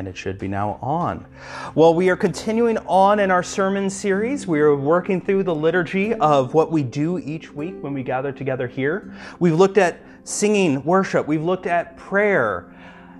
and 0.00 0.08
it 0.08 0.16
should 0.16 0.38
be 0.38 0.48
now 0.48 0.78
on. 0.80 1.26
Well, 1.74 1.94
we 1.94 2.08
are 2.08 2.16
continuing 2.16 2.78
on 2.78 3.20
in 3.20 3.30
our 3.30 3.42
sermon 3.42 3.90
series. 3.90 4.46
We 4.46 4.58
are 4.60 4.74
working 4.74 5.20
through 5.20 5.42
the 5.42 5.54
liturgy 5.54 6.14
of 6.14 6.54
what 6.54 6.72
we 6.72 6.82
do 6.82 7.18
each 7.18 7.52
week 7.52 7.74
when 7.82 7.92
we 7.92 8.02
gather 8.02 8.32
together 8.32 8.66
here. 8.66 9.14
We've 9.40 9.54
looked 9.54 9.76
at 9.76 10.00
singing, 10.24 10.82
worship, 10.84 11.28
we've 11.28 11.42
looked 11.42 11.66
at 11.66 11.98
prayer, 11.98 12.74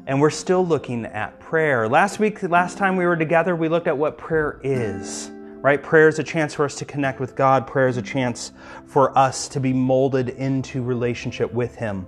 and 0.07 0.22
we're 0.22 0.30
still 0.30 0.66
looking 0.66 1.04
at 1.04 1.39
prayer. 1.39 1.86
Last 1.86 2.18
week, 2.18 2.43
last 2.45 2.79
time 2.79 2.96
we 2.96 3.04
were 3.04 3.17
together, 3.17 3.54
we 3.54 3.68
looked 3.68 3.86
at 3.86 3.99
what 3.99 4.17
prayer 4.17 4.58
is. 4.64 5.31
Right? 5.61 5.82
Prayer 5.82 6.08
is 6.08 6.18
a 6.18 6.25
chance 6.25 6.54
for 6.54 6.64
us 6.64 6.76
to 6.76 6.86
connect 6.86 7.21
with 7.21 7.36
God. 7.36 7.67
Prayer 7.67 7.89
is 7.89 7.99
a 7.99 8.03
chance 8.03 8.53
for 8.86 9.17
us 9.18 9.49
to 9.49 9.61
be 9.61 9.75
molded 9.75 10.31
into 10.31 10.82
relationship 10.82 11.53
with 11.53 11.75
Him. 11.75 12.07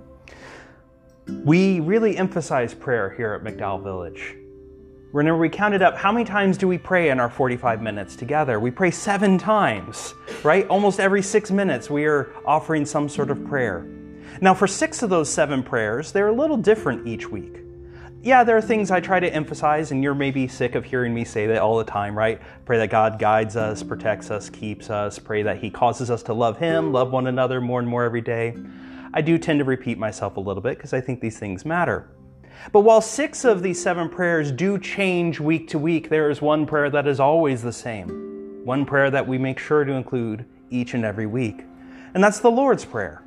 We 1.27 1.79
really 1.79 2.17
emphasize 2.17 2.73
prayer 2.73 3.11
here 3.11 3.33
at 3.33 3.43
McDowell 3.43 3.83
Village. 3.83 4.37
Whenever 5.13 5.37
we 5.37 5.47
counted 5.47 5.83
up, 5.83 5.95
how 5.95 6.11
many 6.11 6.25
times 6.25 6.57
do 6.57 6.67
we 6.67 6.75
pray 6.75 7.11
in 7.11 7.19
our 7.19 7.29
45 7.29 7.83
minutes 7.83 8.15
together? 8.15 8.59
We 8.59 8.71
pray 8.71 8.89
seven 8.89 9.37
times, 9.37 10.15
right? 10.41 10.67
Almost 10.69 10.99
every 10.99 11.21
six 11.21 11.51
minutes, 11.51 11.87
we 11.87 12.05
are 12.05 12.33
offering 12.47 12.83
some 12.83 13.07
sort 13.07 13.29
of 13.29 13.45
prayer. 13.45 13.85
Now, 14.41 14.55
for 14.55 14.65
six 14.65 15.03
of 15.03 15.11
those 15.11 15.31
seven 15.31 15.61
prayers, 15.61 16.11
they're 16.11 16.29
a 16.29 16.33
little 16.33 16.57
different 16.57 17.07
each 17.07 17.29
week. 17.29 17.57
Yeah, 18.23 18.43
there 18.43 18.57
are 18.57 18.61
things 18.61 18.89
I 18.89 19.01
try 19.01 19.19
to 19.19 19.31
emphasize, 19.31 19.91
and 19.91 20.01
you're 20.01 20.15
maybe 20.15 20.47
sick 20.47 20.73
of 20.73 20.83
hearing 20.83 21.13
me 21.13 21.25
say 21.25 21.45
that 21.45 21.61
all 21.61 21.77
the 21.77 21.83
time, 21.83 22.17
right? 22.17 22.41
Pray 22.65 22.79
that 22.79 22.89
God 22.89 23.19
guides 23.19 23.55
us, 23.55 23.83
protects 23.83 24.31
us, 24.31 24.49
keeps 24.49 24.89
us, 24.89 25.19
pray 25.19 25.43
that 25.43 25.59
He 25.59 25.69
causes 25.69 26.09
us 26.09 26.23
to 26.23 26.33
love 26.33 26.57
Him, 26.57 26.91
love 26.91 27.11
one 27.11 27.27
another 27.27 27.61
more 27.61 27.79
and 27.79 27.87
more 27.87 28.03
every 28.03 28.21
day. 28.21 28.57
I 29.13 29.21
do 29.21 29.37
tend 29.37 29.59
to 29.59 29.63
repeat 29.63 29.99
myself 29.99 30.37
a 30.37 30.39
little 30.39 30.63
bit 30.63 30.75
because 30.75 30.91
I 30.91 31.01
think 31.01 31.21
these 31.21 31.37
things 31.37 31.65
matter. 31.65 32.09
But 32.71 32.81
while 32.81 33.01
six 33.01 33.45
of 33.45 33.63
these 33.63 33.81
seven 33.81 34.09
prayers 34.09 34.51
do 34.51 34.77
change 34.79 35.39
week 35.39 35.67
to 35.69 35.79
week, 35.79 36.09
there 36.09 36.29
is 36.29 36.41
one 36.41 36.65
prayer 36.65 36.89
that 36.89 37.07
is 37.07 37.19
always 37.19 37.61
the 37.61 37.73
same. 37.73 38.65
One 38.65 38.85
prayer 38.85 39.11
that 39.11 39.27
we 39.27 39.37
make 39.37 39.59
sure 39.59 39.83
to 39.83 39.91
include 39.91 40.45
each 40.69 40.93
and 40.93 41.03
every 41.05 41.25
week. 41.25 41.65
And 42.13 42.23
that's 42.23 42.39
the 42.39 42.51
Lord's 42.51 42.85
Prayer. 42.85 43.23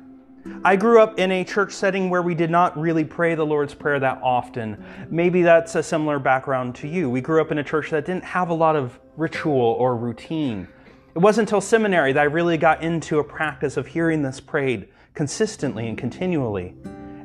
I 0.63 0.75
grew 0.75 1.01
up 1.01 1.19
in 1.19 1.31
a 1.31 1.43
church 1.43 1.73
setting 1.73 2.09
where 2.09 2.21
we 2.21 2.33
did 2.33 2.49
not 2.49 2.77
really 2.79 3.03
pray 3.03 3.35
the 3.35 3.45
Lord's 3.45 3.73
Prayer 3.73 3.99
that 3.99 4.19
often. 4.23 4.83
Maybe 5.09 5.41
that's 5.41 5.75
a 5.75 5.83
similar 5.83 6.19
background 6.19 6.75
to 6.75 6.87
you. 6.87 7.09
We 7.09 7.21
grew 7.21 7.41
up 7.41 7.51
in 7.51 7.57
a 7.57 7.63
church 7.63 7.89
that 7.91 8.05
didn't 8.05 8.23
have 8.23 8.49
a 8.49 8.53
lot 8.53 8.75
of 8.75 8.97
ritual 9.17 9.55
or 9.55 9.95
routine. 9.95 10.67
It 11.15 11.19
wasn't 11.19 11.49
until 11.49 11.61
seminary 11.61 12.13
that 12.13 12.21
I 12.21 12.25
really 12.25 12.57
got 12.57 12.81
into 12.81 13.19
a 13.19 13.23
practice 13.23 13.75
of 13.75 13.87
hearing 13.87 14.21
this 14.21 14.39
prayed 14.39 14.87
consistently 15.13 15.87
and 15.87 15.97
continually. 15.97 16.75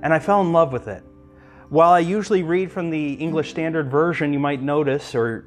And 0.02 0.12
I 0.12 0.18
fell 0.18 0.40
in 0.40 0.52
love 0.52 0.72
with 0.72 0.88
it. 0.88 1.04
While 1.72 1.92
I 1.92 2.00
usually 2.00 2.42
read 2.42 2.70
from 2.70 2.90
the 2.90 3.14
English 3.14 3.48
Standard 3.48 3.90
Version, 3.90 4.34
you 4.34 4.38
might 4.38 4.60
notice 4.60 5.14
or 5.14 5.46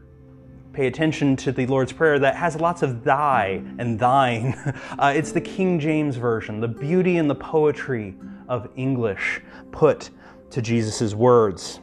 pay 0.73 0.88
attention 0.88 1.36
to 1.36 1.52
the 1.52 1.68
Lord's 1.68 1.94
Prayer 1.94 2.18
that 2.18 2.36
has 2.36 2.56
lots 2.56 2.81
of 2.81 3.04
thy 3.04 3.62
and 3.78 4.00
thine. 4.00 4.56
Uh, 4.98 5.14
it's 5.16 5.31
the 5.31 5.42
King 5.42 5.80
James 5.80 6.16
Version, 6.16 6.59
the 6.59 6.68
beauty 6.68 7.18
and 7.18 7.30
the 7.30 7.36
poetry 7.36 8.16
of 8.50 8.68
English 8.76 9.40
put 9.72 10.09
to 10.50 10.64
Jesus' 10.64 11.14
words. 11.14 11.80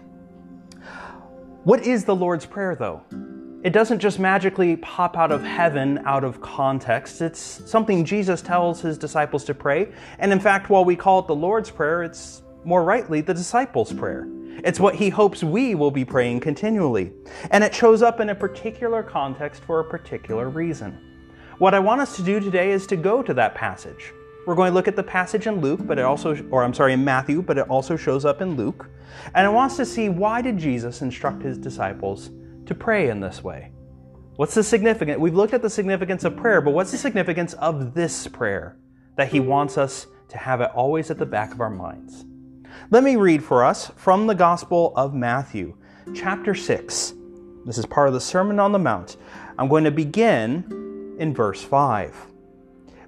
What 1.63 1.87
is 1.87 2.05
the 2.05 2.17
Lord's 2.17 2.45
Prayer, 2.45 2.75
though? 2.75 3.01
It 3.63 3.73
doesn't 3.73 4.01
just 4.01 4.19
magically 4.19 4.75
pop 4.79 5.17
out 5.17 5.31
of 5.31 5.45
heaven 5.45 6.03
out 6.05 6.25
of 6.25 6.41
context. 6.41 7.23
It's 7.23 7.63
something 7.71 8.05
Jesus 8.05 8.43
tells 8.43 8.81
his 8.81 8.99
disciples 8.99 9.45
to 9.45 9.55
pray. 9.55 9.93
And 10.19 10.33
in 10.33 10.41
fact, 10.41 10.69
while 10.69 10.85
we 10.85 10.97
call 10.97 11.21
it 11.21 11.29
the 11.29 11.37
Lord's 11.37 11.71
Prayer, 11.71 12.03
it's 12.03 12.43
more 12.65 12.85
rightly, 12.85 13.21
the 13.21 13.35
disciples' 13.35 13.93
prayer. 13.93 14.29
It's 14.65 14.81
what 14.81 14.95
he 14.95 15.09
hopes 15.09 15.43
we 15.43 15.75
will 15.75 15.91
be 15.91 16.05
praying 16.05 16.41
continually. 16.41 17.13
And 17.51 17.65
it 17.65 17.75
shows 17.75 18.03
up 18.03 18.21
in 18.21 18.31
a 18.31 18.35
particular 18.35 19.03
context 19.03 19.65
for 19.65 19.81
a 19.81 19.85
particular 19.85 20.49
reason. 20.49 20.99
What 21.59 21.75
I 21.75 21.79
want 21.79 22.01
us 22.01 22.17
to 22.17 22.23
do 22.23 22.41
today 22.41 22.71
is 22.71 22.87
to 22.89 22.97
go 22.97 23.23
to 23.23 23.35
that 23.35 23.55
passage. 23.55 24.13
We're 24.47 24.55
going 24.55 24.71
to 24.71 24.75
look 24.75 24.89
at 24.89 24.97
the 24.97 25.03
passage 25.03 25.47
in 25.47 25.61
Luke, 25.61 25.81
but 25.85 25.99
it 25.99 26.05
also, 26.05 26.37
or 26.51 26.65
I'm 26.65 26.75
sorry, 26.75 26.93
in 26.93 27.05
Matthew, 27.05 27.43
but 27.43 27.59
it 27.59 27.69
also 27.69 27.97
shows 27.97 28.25
up 28.25 28.41
in 28.41 28.57
Luke. 28.57 28.89
And 29.35 29.47
I 29.47 29.51
want 29.51 29.71
us 29.71 29.77
to 29.79 29.87
see 29.87 30.09
why 30.09 30.43
did 30.43 30.59
Jesus 30.59 31.03
instruct 31.03 31.43
his 31.43 31.59
disciples 31.59 32.31
to 32.67 32.75
pray 32.75 33.09
in 33.09 33.21
this 33.21 33.45
way? 33.45 33.73
What's 34.37 34.55
the 34.55 34.65
significance? 34.65 35.21
We've 35.21 35.35
looked 35.35 35.55
at 35.55 35.63
the 35.63 35.71
significance 35.71 36.25
of 36.25 36.37
prayer, 36.37 36.61
but 36.61 36.73
what's 36.73 36.91
the 36.91 36.99
significance 36.99 37.53
of 37.55 37.95
this 37.95 38.27
prayer 38.27 38.77
that 39.17 39.29
he 39.29 39.41
wants 39.41 39.79
us 39.79 40.07
to 40.29 40.39
have 40.39 40.61
it 40.61 40.71
always 40.75 41.11
at 41.11 41.19
the 41.19 41.27
back 41.27 41.53
of 41.53 41.61
our 41.61 41.71
minds? 41.71 42.25
Let 42.91 43.05
me 43.05 43.17
read 43.17 43.45
for 43.45 43.65
us 43.65 43.91
from 43.97 44.27
the 44.27 44.35
Gospel 44.35 44.93
of 44.97 45.15
Matthew, 45.15 45.77
chapter 46.15 46.55
6. 46.55 47.15
This 47.65 47.79
is 47.79 47.87
part 47.87 48.09
of 48.09 48.15
the 48.15 48.21
Sermon 48.21 48.59
on 48.59 48.73
the 48.73 48.79
Mount. 48.79 49.17
I'm 49.57 49.69
going 49.69 49.85
to 49.85 49.91
begin 49.91 51.15
in 51.19 51.33
verse 51.33 51.63
5. 51.63 52.15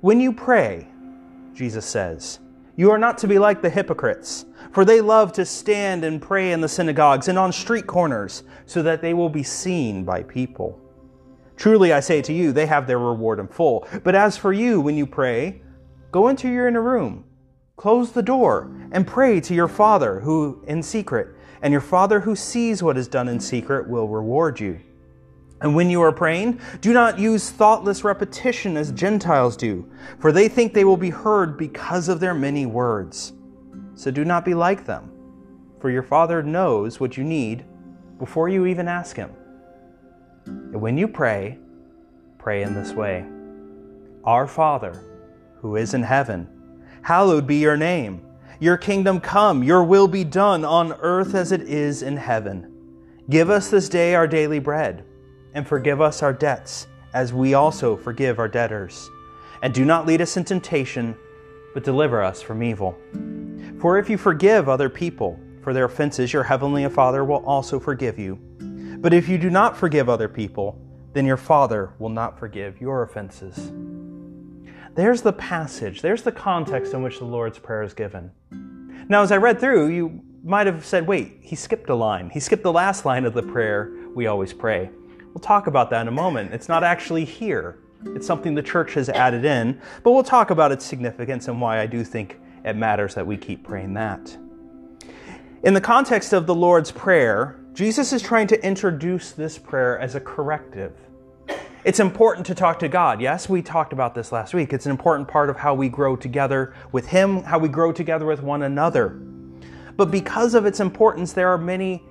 When 0.00 0.20
you 0.20 0.32
pray, 0.32 0.86
Jesus 1.54 1.84
says, 1.84 2.38
you 2.76 2.90
are 2.92 2.98
not 2.98 3.18
to 3.18 3.26
be 3.26 3.38
like 3.38 3.62
the 3.62 3.70
hypocrites, 3.70 4.46
for 4.72 4.84
they 4.84 5.00
love 5.00 5.32
to 5.32 5.44
stand 5.44 6.04
and 6.04 6.22
pray 6.22 6.52
in 6.52 6.60
the 6.60 6.68
synagogues 6.68 7.28
and 7.28 7.38
on 7.38 7.52
street 7.52 7.86
corners, 7.86 8.44
so 8.66 8.82
that 8.82 9.02
they 9.02 9.12
will 9.12 9.28
be 9.28 9.42
seen 9.42 10.04
by 10.04 10.22
people. 10.22 10.80
Truly 11.56 11.92
I 11.92 12.00
say 12.00 12.22
to 12.22 12.32
you, 12.32 12.52
they 12.52 12.66
have 12.66 12.86
their 12.86 12.98
reward 12.98 13.38
in 13.38 13.48
full. 13.48 13.86
But 14.04 14.14
as 14.14 14.36
for 14.36 14.52
you, 14.52 14.80
when 14.80 14.96
you 14.96 15.06
pray, 15.06 15.62
go 16.10 16.28
into 16.28 16.48
your 16.48 16.68
inner 16.68 16.82
room 16.82 17.24
Close 17.76 18.12
the 18.12 18.22
door 18.22 18.70
and 18.94 19.06
pray 19.06 19.40
to 19.40 19.54
your 19.54 19.68
Father 19.68 20.20
who 20.20 20.62
in 20.66 20.82
secret, 20.82 21.28
and 21.60 21.72
your 21.72 21.80
Father 21.80 22.20
who 22.20 22.36
sees 22.36 22.82
what 22.82 22.96
is 22.96 23.08
done 23.08 23.28
in 23.28 23.40
secret 23.40 23.88
will 23.88 24.08
reward 24.08 24.58
you. 24.58 24.80
And 25.60 25.74
when 25.74 25.90
you 25.90 26.00
are 26.02 26.12
praying, 26.12 26.60
do 26.80 26.92
not 26.92 27.18
use 27.18 27.50
thoughtless 27.50 28.04
repetition 28.04 28.76
as 28.76 28.92
Gentiles 28.92 29.56
do, 29.56 29.90
for 30.20 30.30
they 30.30 30.48
think 30.48 30.72
they 30.72 30.84
will 30.84 30.96
be 30.96 31.10
heard 31.10 31.58
because 31.58 32.08
of 32.08 32.20
their 32.20 32.34
many 32.34 32.66
words. 32.66 33.32
So 33.96 34.10
do 34.10 34.24
not 34.24 34.44
be 34.44 34.54
like 34.54 34.86
them, 34.86 35.10
for 35.80 35.90
your 35.90 36.02
Father 36.02 36.42
knows 36.42 37.00
what 37.00 37.16
you 37.16 37.24
need 37.24 37.64
before 38.18 38.48
you 38.48 38.66
even 38.66 38.88
ask 38.88 39.16
Him. 39.16 39.30
And 40.46 40.80
when 40.80 40.96
you 40.96 41.08
pray, 41.08 41.58
pray 42.38 42.62
in 42.62 42.74
this 42.74 42.92
way 42.92 43.26
Our 44.22 44.46
Father, 44.46 45.02
who 45.60 45.76
is 45.76 45.94
in 45.94 46.02
heaven, 46.02 46.48
Hallowed 47.02 47.46
be 47.46 47.56
your 47.56 47.76
name. 47.76 48.22
Your 48.64 48.78
kingdom 48.78 49.20
come, 49.20 49.62
your 49.62 49.84
will 49.84 50.08
be 50.08 50.24
done 50.24 50.64
on 50.64 50.94
earth 51.00 51.34
as 51.34 51.52
it 51.52 51.60
is 51.60 52.02
in 52.02 52.16
heaven. 52.16 52.72
Give 53.28 53.50
us 53.50 53.68
this 53.68 53.90
day 53.90 54.14
our 54.14 54.26
daily 54.26 54.58
bread, 54.58 55.04
and 55.52 55.68
forgive 55.68 56.00
us 56.00 56.22
our 56.22 56.32
debts, 56.32 56.86
as 57.12 57.30
we 57.30 57.52
also 57.52 57.94
forgive 57.94 58.38
our 58.38 58.48
debtors. 58.48 59.10
And 59.60 59.74
do 59.74 59.84
not 59.84 60.06
lead 60.06 60.22
us 60.22 60.38
in 60.38 60.44
temptation, 60.44 61.14
but 61.74 61.84
deliver 61.84 62.22
us 62.22 62.40
from 62.40 62.62
evil. 62.62 62.96
For 63.82 63.98
if 63.98 64.08
you 64.08 64.16
forgive 64.16 64.66
other 64.66 64.88
people 64.88 65.38
for 65.60 65.74
their 65.74 65.84
offenses, 65.84 66.32
your 66.32 66.44
heavenly 66.44 66.88
Father 66.88 67.22
will 67.22 67.44
also 67.44 67.78
forgive 67.78 68.18
you. 68.18 68.36
But 68.98 69.12
if 69.12 69.28
you 69.28 69.36
do 69.36 69.50
not 69.50 69.76
forgive 69.76 70.08
other 70.08 70.30
people, 70.30 70.80
then 71.12 71.26
your 71.26 71.36
Father 71.36 71.92
will 71.98 72.08
not 72.08 72.38
forgive 72.38 72.80
your 72.80 73.02
offenses. 73.02 73.74
There's 74.94 75.20
the 75.22 75.32
passage, 75.34 76.00
there's 76.00 76.22
the 76.22 76.32
context 76.32 76.94
in 76.94 77.02
which 77.02 77.18
the 77.18 77.24
Lord's 77.26 77.58
Prayer 77.58 77.82
is 77.82 77.92
given. 77.92 78.30
Now, 79.08 79.22
as 79.22 79.32
I 79.32 79.36
read 79.36 79.60
through, 79.60 79.88
you 79.88 80.22
might 80.42 80.66
have 80.66 80.84
said, 80.84 81.06
wait, 81.06 81.38
he 81.40 81.56
skipped 81.56 81.88
a 81.90 81.94
line. 81.94 82.30
He 82.30 82.40
skipped 82.40 82.62
the 82.62 82.72
last 82.72 83.04
line 83.04 83.24
of 83.24 83.34
the 83.34 83.42
prayer 83.42 83.92
we 84.14 84.26
always 84.26 84.52
pray. 84.52 84.90
We'll 85.32 85.42
talk 85.42 85.66
about 85.66 85.90
that 85.90 86.02
in 86.02 86.08
a 86.08 86.12
moment. 86.12 86.52
It's 86.52 86.68
not 86.68 86.84
actually 86.84 87.24
here, 87.24 87.78
it's 88.06 88.26
something 88.26 88.54
the 88.54 88.62
church 88.62 88.94
has 88.94 89.08
added 89.08 89.44
in, 89.44 89.80
but 90.02 90.12
we'll 90.12 90.22
talk 90.22 90.50
about 90.50 90.70
its 90.70 90.84
significance 90.84 91.48
and 91.48 91.60
why 91.60 91.80
I 91.80 91.86
do 91.86 92.04
think 92.04 92.38
it 92.64 92.76
matters 92.76 93.14
that 93.14 93.26
we 93.26 93.36
keep 93.36 93.64
praying 93.64 93.94
that. 93.94 94.36
In 95.64 95.74
the 95.74 95.80
context 95.80 96.32
of 96.32 96.46
the 96.46 96.54
Lord's 96.54 96.92
Prayer, 96.92 97.58
Jesus 97.72 98.12
is 98.12 98.22
trying 98.22 98.46
to 98.48 98.64
introduce 98.64 99.32
this 99.32 99.58
prayer 99.58 99.98
as 99.98 100.14
a 100.14 100.20
corrective 100.20 100.92
it's 101.84 102.00
important 102.00 102.46
to 102.46 102.54
talk 102.54 102.78
to 102.78 102.88
God. 102.88 103.20
Yes, 103.20 103.48
we 103.48 103.60
talked 103.60 103.92
about 103.92 104.14
this 104.14 104.32
last 104.32 104.54
week. 104.54 104.72
It's 104.72 104.86
an 104.86 104.90
important 104.90 105.28
part 105.28 105.50
of 105.50 105.56
how 105.56 105.74
we 105.74 105.90
grow 105.90 106.16
together 106.16 106.74
with 106.92 107.06
Him, 107.06 107.42
how 107.42 107.58
we 107.58 107.68
grow 107.68 107.92
together 107.92 108.24
with 108.24 108.42
one 108.42 108.62
another. 108.62 109.20
But 109.96 110.10
because 110.10 110.54
of 110.54 110.64
its 110.64 110.80
importance, 110.80 111.34
there 111.34 111.48
are 111.48 111.58
many 111.58 112.02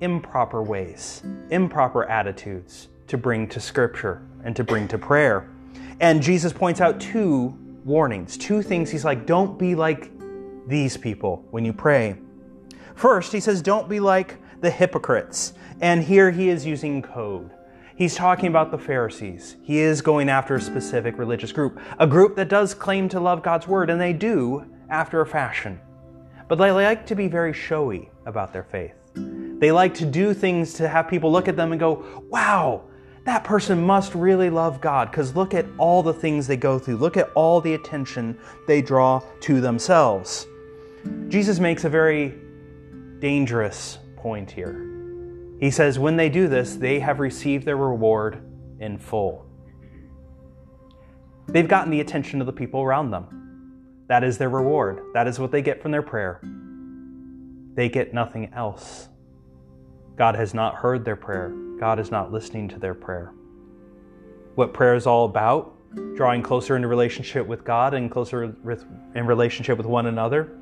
improper 0.00 0.62
ways, 0.62 1.22
improper 1.50 2.04
attitudes 2.04 2.88
to 3.06 3.16
bring 3.16 3.48
to 3.48 3.60
Scripture 3.60 4.22
and 4.44 4.54
to 4.54 4.64
bring 4.64 4.86
to 4.88 4.98
prayer. 4.98 5.50
And 6.00 6.22
Jesus 6.22 6.52
points 6.52 6.80
out 6.80 7.00
two 7.00 7.56
warnings, 7.84 8.36
two 8.36 8.60
things. 8.60 8.90
He's 8.90 9.04
like, 9.04 9.26
don't 9.26 9.58
be 9.58 9.74
like 9.74 10.10
these 10.66 10.96
people 10.96 11.44
when 11.50 11.64
you 11.64 11.72
pray. 11.72 12.16
First, 12.94 13.32
he 13.32 13.40
says, 13.40 13.62
don't 13.62 13.88
be 13.88 13.98
like 13.98 14.36
the 14.60 14.70
hypocrites. 14.70 15.54
And 15.80 16.02
here 16.02 16.30
he 16.30 16.48
is 16.50 16.66
using 16.66 17.00
code. 17.00 17.50
He's 17.94 18.14
talking 18.14 18.46
about 18.46 18.70
the 18.70 18.78
Pharisees. 18.78 19.56
He 19.62 19.78
is 19.78 20.00
going 20.00 20.28
after 20.28 20.54
a 20.54 20.60
specific 20.60 21.18
religious 21.18 21.52
group, 21.52 21.78
a 21.98 22.06
group 22.06 22.36
that 22.36 22.48
does 22.48 22.74
claim 22.74 23.08
to 23.10 23.20
love 23.20 23.42
God's 23.42 23.68
word, 23.68 23.90
and 23.90 24.00
they 24.00 24.12
do 24.12 24.66
after 24.88 25.20
a 25.20 25.26
fashion. 25.26 25.80
But 26.48 26.56
they 26.56 26.70
like 26.70 27.06
to 27.06 27.14
be 27.14 27.28
very 27.28 27.52
showy 27.52 28.10
about 28.26 28.52
their 28.52 28.64
faith. 28.64 28.94
They 29.14 29.72
like 29.72 29.94
to 29.94 30.06
do 30.06 30.34
things 30.34 30.74
to 30.74 30.88
have 30.88 31.08
people 31.08 31.30
look 31.30 31.48
at 31.48 31.56
them 31.56 31.72
and 31.72 31.80
go, 31.80 32.24
wow, 32.28 32.84
that 33.24 33.44
person 33.44 33.80
must 33.80 34.14
really 34.14 34.50
love 34.50 34.80
God 34.80 35.10
because 35.10 35.36
look 35.36 35.54
at 35.54 35.66
all 35.78 36.02
the 36.02 36.12
things 36.12 36.46
they 36.46 36.56
go 36.56 36.78
through. 36.78 36.96
Look 36.96 37.16
at 37.16 37.30
all 37.34 37.60
the 37.60 37.74
attention 37.74 38.38
they 38.66 38.82
draw 38.82 39.22
to 39.42 39.60
themselves. 39.60 40.46
Jesus 41.28 41.60
makes 41.60 41.84
a 41.84 41.88
very 41.88 42.34
dangerous 43.20 43.98
point 44.16 44.50
here. 44.50 44.91
He 45.62 45.70
says, 45.70 45.96
when 45.96 46.16
they 46.16 46.28
do 46.28 46.48
this, 46.48 46.74
they 46.74 46.98
have 46.98 47.20
received 47.20 47.64
their 47.64 47.76
reward 47.76 48.42
in 48.80 48.98
full. 48.98 49.46
They've 51.46 51.68
gotten 51.68 51.92
the 51.92 52.00
attention 52.00 52.40
of 52.40 52.48
the 52.48 52.52
people 52.52 52.82
around 52.82 53.12
them. 53.12 54.04
That 54.08 54.24
is 54.24 54.38
their 54.38 54.48
reward. 54.48 55.02
That 55.14 55.28
is 55.28 55.38
what 55.38 55.52
they 55.52 55.62
get 55.62 55.80
from 55.80 55.92
their 55.92 56.02
prayer. 56.02 56.40
They 57.74 57.88
get 57.88 58.12
nothing 58.12 58.52
else. 58.52 59.08
God 60.16 60.34
has 60.34 60.52
not 60.52 60.74
heard 60.74 61.04
their 61.04 61.14
prayer. 61.14 61.54
God 61.78 62.00
is 62.00 62.10
not 62.10 62.32
listening 62.32 62.66
to 62.70 62.80
their 62.80 62.94
prayer. 62.94 63.32
What 64.56 64.74
prayer 64.74 64.96
is 64.96 65.06
all 65.06 65.26
about, 65.26 65.76
drawing 66.16 66.42
closer 66.42 66.74
into 66.74 66.88
relationship 66.88 67.46
with 67.46 67.62
God 67.62 67.94
and 67.94 68.10
closer 68.10 68.56
with, 68.64 68.84
in 69.14 69.28
relationship 69.28 69.78
with 69.78 69.86
one 69.86 70.06
another, 70.06 70.58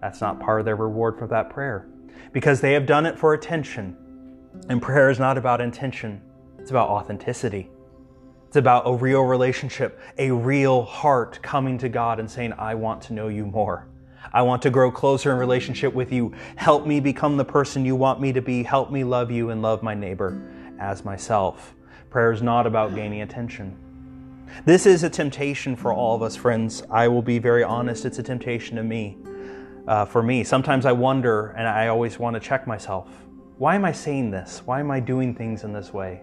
that's 0.00 0.22
not 0.22 0.40
part 0.40 0.60
of 0.60 0.64
their 0.64 0.76
reward 0.76 1.18
for 1.18 1.26
that 1.26 1.50
prayer. 1.50 1.90
Because 2.32 2.62
they 2.62 2.72
have 2.72 2.86
done 2.86 3.04
it 3.04 3.18
for 3.18 3.34
attention. 3.34 3.98
And 4.68 4.80
prayer 4.80 5.10
is 5.10 5.18
not 5.18 5.36
about 5.38 5.60
intention, 5.60 6.20
it's 6.58 6.70
about 6.70 6.88
authenticity. 6.88 7.70
It's 8.46 8.56
about 8.56 8.84
a 8.86 8.94
real 8.94 9.22
relationship, 9.22 10.00
a 10.16 10.30
real 10.30 10.84
heart 10.84 11.40
coming 11.42 11.76
to 11.78 11.88
God 11.88 12.20
and 12.20 12.30
saying, 12.30 12.52
I 12.52 12.76
want 12.76 13.02
to 13.02 13.12
know 13.12 13.26
you 13.26 13.46
more. 13.46 13.88
I 14.32 14.42
want 14.42 14.62
to 14.62 14.70
grow 14.70 14.92
closer 14.92 15.32
in 15.32 15.38
relationship 15.38 15.92
with 15.92 16.12
you. 16.12 16.32
Help 16.54 16.86
me 16.86 17.00
become 17.00 17.36
the 17.36 17.44
person 17.44 17.84
you 17.84 17.96
want 17.96 18.20
me 18.20 18.32
to 18.32 18.40
be. 18.40 18.62
Help 18.62 18.92
me 18.92 19.02
love 19.02 19.30
you 19.30 19.50
and 19.50 19.60
love 19.60 19.82
my 19.82 19.94
neighbor 19.94 20.40
as 20.78 21.04
myself. 21.04 21.74
Prayer 22.10 22.30
is 22.30 22.42
not 22.42 22.64
about 22.66 22.94
gaining 22.94 23.22
attention. 23.22 23.76
This 24.64 24.86
is 24.86 25.02
a 25.02 25.10
temptation 25.10 25.74
for 25.74 25.92
all 25.92 26.14
of 26.14 26.22
us, 26.22 26.36
friends. 26.36 26.82
I 26.90 27.08
will 27.08 27.22
be 27.22 27.40
very 27.40 27.64
honest, 27.64 28.04
it's 28.04 28.20
a 28.20 28.22
temptation 28.22 28.76
to 28.76 28.84
me. 28.84 29.18
Uh, 29.88 30.04
for 30.04 30.22
me, 30.22 30.44
sometimes 30.44 30.86
I 30.86 30.92
wonder 30.92 31.48
and 31.58 31.66
I 31.66 31.88
always 31.88 32.18
want 32.18 32.34
to 32.34 32.40
check 32.40 32.66
myself. 32.66 33.08
Why 33.56 33.76
am 33.76 33.84
I 33.84 33.92
saying 33.92 34.32
this? 34.32 34.62
Why 34.64 34.80
am 34.80 34.90
I 34.90 34.98
doing 34.98 35.32
things 35.32 35.62
in 35.62 35.72
this 35.72 35.92
way? 35.92 36.22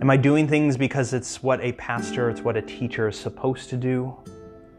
Am 0.00 0.08
I 0.08 0.16
doing 0.16 0.46
things 0.46 0.76
because 0.76 1.12
it's 1.12 1.42
what 1.42 1.60
a 1.62 1.72
pastor, 1.72 2.30
it's 2.30 2.42
what 2.42 2.56
a 2.56 2.62
teacher 2.62 3.08
is 3.08 3.18
supposed 3.18 3.70
to 3.70 3.76
do? 3.76 4.16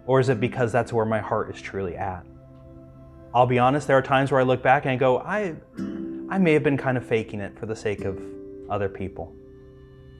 Or 0.06 0.22
is 0.22 0.30
it 0.30 0.40
because 0.40 0.72
that's 0.72 0.94
where 0.94 1.06
my 1.06 1.19
heart 1.19 1.54
is 1.54 1.62
truly 1.62 1.98
at? 1.98 2.25
I'll 3.34 3.46
be 3.46 3.60
honest, 3.60 3.88
there 3.88 3.98
are 3.98 4.02
times 4.02 4.31
where 4.31 4.40
I 4.40 4.44
look 4.44 4.63
back 4.63 4.86
and 4.86 4.92
I 4.94 4.96
go, 4.96 5.19
I, 5.19 5.56
I 6.30 6.38
may 6.38 6.54
have 6.54 6.63
been 6.63 6.78
kind 6.78 6.98
of 6.98 7.06
faking 7.06 7.42
it 7.42 7.60
for 7.60 7.66
the 7.66 7.75
sake 7.75 8.06
of 8.06 8.22
other 8.69 8.88
people. 8.88 9.36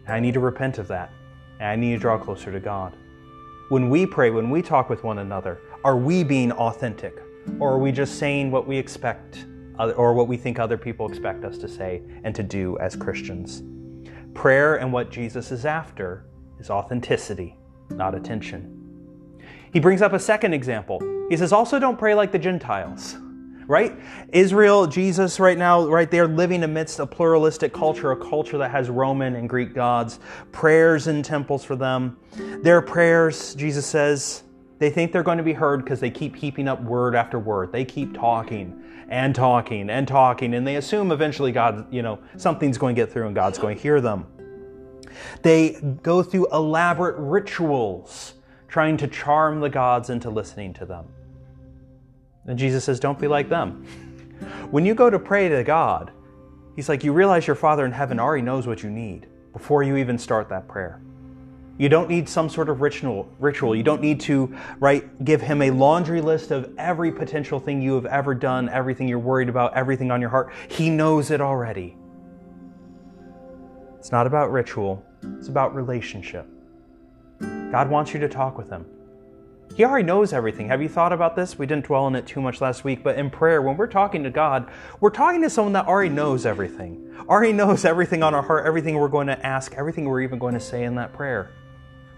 And 0.08 0.16
I 0.16 0.20
need 0.20 0.34
to 0.34 0.42
repent 0.42 0.78
of 0.78 0.90
that. 0.90 1.10
And 1.60 1.70
I 1.70 1.76
need 1.78 1.94
to 1.94 2.00
draw 2.00 2.18
closer 2.18 2.52
to 2.52 2.60
God. 2.60 2.98
When 3.70 3.90
we 3.90 4.06
pray, 4.06 4.30
when 4.30 4.50
we 4.50 4.62
talk 4.62 4.90
with 4.90 5.06
one 5.06 5.20
another, 5.20 5.62
are 5.86 5.96
we 5.96 6.26
being 6.26 6.52
authentic? 6.52 7.18
Or 7.60 7.72
are 7.72 7.80
we 7.80 7.94
just 7.94 8.20
saying 8.20 8.52
what 8.52 8.68
we 8.68 8.78
expect 8.78 9.46
or 9.80 10.14
what 10.14 10.28
we 10.28 10.38
think 10.38 10.60
other 10.60 10.78
people 10.78 11.08
expect 11.08 11.44
us 11.44 11.58
to 11.60 11.68
say 11.68 12.02
and 12.24 12.36
to 12.36 12.44
do 12.44 12.78
as 12.80 12.96
Christians? 12.96 13.64
Prayer 14.34 14.76
and 14.76 14.94
what 14.94 15.12
Jesus 15.12 15.52
is 15.52 15.66
after 15.66 16.26
is 16.60 16.70
authenticity, 16.70 17.58
not 17.90 18.16
attention. 18.16 18.78
He 19.74 19.80
brings 19.80 20.02
up 20.02 20.14
a 20.14 20.20
second 20.20 20.54
example. 20.54 21.00
He 21.30 21.38
says, 21.38 21.52
also 21.52 21.80
don't 21.80 21.98
pray 21.98 22.14
like 22.14 22.32
the 22.32 22.40
Gentiles, 22.40 23.16
right? 23.68 23.94
Israel, 24.34 24.86
Jesus, 24.86 25.40
right 25.40 25.58
now, 25.58 25.88
right 25.88 26.12
there, 26.12 26.28
living 26.28 26.64
amidst 26.64 27.00
a 27.00 27.06
pluralistic 27.06 27.74
culture, 27.74 28.12
a 28.12 28.18
culture 28.18 28.58
that 28.58 28.70
has 28.70 28.90
Roman 28.90 29.36
and 29.36 29.48
Greek 29.50 29.74
gods, 29.74 30.20
prayers 30.52 31.08
in 31.08 31.24
temples 31.24 31.64
for 31.64 31.76
them. 31.76 32.18
Their 32.62 32.82
prayers, 32.82 33.56
Jesus 33.56 33.86
says, 33.86 34.44
they 34.82 34.90
think 34.90 35.12
they're 35.12 35.22
going 35.22 35.38
to 35.38 35.44
be 35.44 35.54
heard 35.54 35.84
because 35.84 36.00
they 36.00 36.10
keep 36.10 36.36
heaping 36.36 36.68
up 36.68 36.82
word 36.82 37.14
after 37.14 37.38
word. 37.38 37.72
They 37.72 37.86
keep 37.86 38.16
talking 38.16 38.82
and 39.10 39.36
talking 39.36 39.92
and 39.92 40.08
talking, 40.08 40.56
and 40.56 40.66
they 40.66 40.78
assume 40.78 41.12
eventually 41.12 41.52
God, 41.52 41.86
you 41.94 42.02
know, 42.02 42.18
something's 42.36 42.80
going 42.80 42.96
to 42.96 43.00
get 43.00 43.14
through 43.14 43.28
and 43.28 43.36
God's 43.36 43.60
going 43.60 43.78
to 43.78 43.82
hear 43.82 44.02
them. 44.02 44.26
They 45.44 45.80
go 46.02 46.24
through 46.24 46.48
elaborate 46.52 47.16
rituals 47.20 48.34
trying 48.70 48.98
to 48.98 49.08
charm 49.08 49.60
the 49.60 49.70
gods 49.70 50.10
into 50.10 50.32
listening 50.32 50.74
to 50.74 50.88
them. 50.88 51.06
And 52.48 52.58
Jesus 52.58 52.84
says, 52.84 53.00
Don't 53.00 53.20
be 53.20 53.28
like 53.28 53.50
them. 53.50 53.86
When 54.72 54.84
you 54.84 54.96
go 54.96 55.12
to 55.12 55.20
pray 55.20 55.48
to 55.48 55.64
God, 55.64 56.10
He's 56.76 56.90
like, 56.90 57.04
You 57.04 57.14
realize 57.14 57.46
your 57.46 57.56
Father 57.56 57.86
in 57.86 57.92
heaven 57.92 58.20
already 58.20 58.42
knows 58.42 58.66
what 58.66 58.82
you 58.82 58.90
need 58.90 59.28
before 59.54 59.84
you 59.84 59.98
even 59.98 60.18
start 60.18 60.50
that 60.50 60.68
prayer. 60.68 61.00
You 61.78 61.90
don't 61.90 62.10
need 62.10 62.30
some 62.30 62.50
sort 62.50 62.70
of 62.70 62.82
ritual. 62.82 63.28
Ritual. 63.40 63.76
You 63.76 63.84
don't 63.84 64.02
need 64.02 64.20
to 64.22 64.56
right 64.80 65.24
give 65.24 65.42
him 65.42 65.62
a 65.62 65.72
laundry 65.72 66.22
list 66.22 66.52
of 66.52 66.74
every 66.78 67.12
potential 67.12 67.60
thing 67.60 67.82
you 67.82 67.96
have 67.96 68.06
ever 68.06 68.36
done, 68.36 68.70
everything 68.70 69.08
you're 69.08 69.20
worried 69.20 69.50
about, 69.50 69.74
everything 69.74 70.12
on 70.12 70.22
your 70.22 70.30
heart. 70.30 70.54
He 70.70 70.90
knows 70.90 71.32
it 71.32 71.42
already. 71.42 71.96
It's 73.98 74.12
not 74.12 74.28
about 74.28 74.52
ritual. 74.52 75.04
It's 75.38 75.48
about 75.48 75.76
relationship. 75.76 76.48
God 77.40 77.90
wants 77.90 78.14
you 78.14 78.20
to 78.20 78.30
talk 78.30 78.58
with 78.58 78.70
him. 78.70 78.86
He 79.76 79.86
already 79.86 80.06
knows 80.06 80.34
everything. 80.34 80.68
Have 80.68 80.82
you 80.82 80.90
thought 80.90 81.14
about 81.14 81.36
this? 81.36 81.58
We 81.58 81.66
didn't 81.66 81.86
dwell 81.86 82.04
on 82.04 82.16
it 82.16 82.28
too 82.28 82.42
much 82.42 82.60
last 82.60 82.84
week, 82.84 83.04
but 83.04 83.18
in 83.18 83.30
prayer, 83.30 83.62
when 83.62 83.78
we're 83.78 83.88
talking 83.88 84.24
to 84.24 84.30
God, 84.30 84.70
we're 85.00 85.12
talking 85.12 85.42
to 85.44 85.50
someone 85.50 85.74
that 85.74 85.88
already 85.88 86.10
knows 86.10 86.46
everything, 86.46 87.16
already 87.30 87.54
knows 87.54 87.86
everything 87.86 88.22
on 88.22 88.34
our 88.34 88.42
heart, 88.42 88.66
everything 88.66 88.96
we're 88.96 89.08
going 89.08 89.28
to 89.28 89.46
ask, 89.46 89.74
everything 89.76 90.06
we're 90.06 90.22
even 90.22 90.40
going 90.40 90.56
to 90.56 90.60
say 90.60 90.84
in 90.84 90.96
that 90.96 91.14
prayer. 91.14 91.52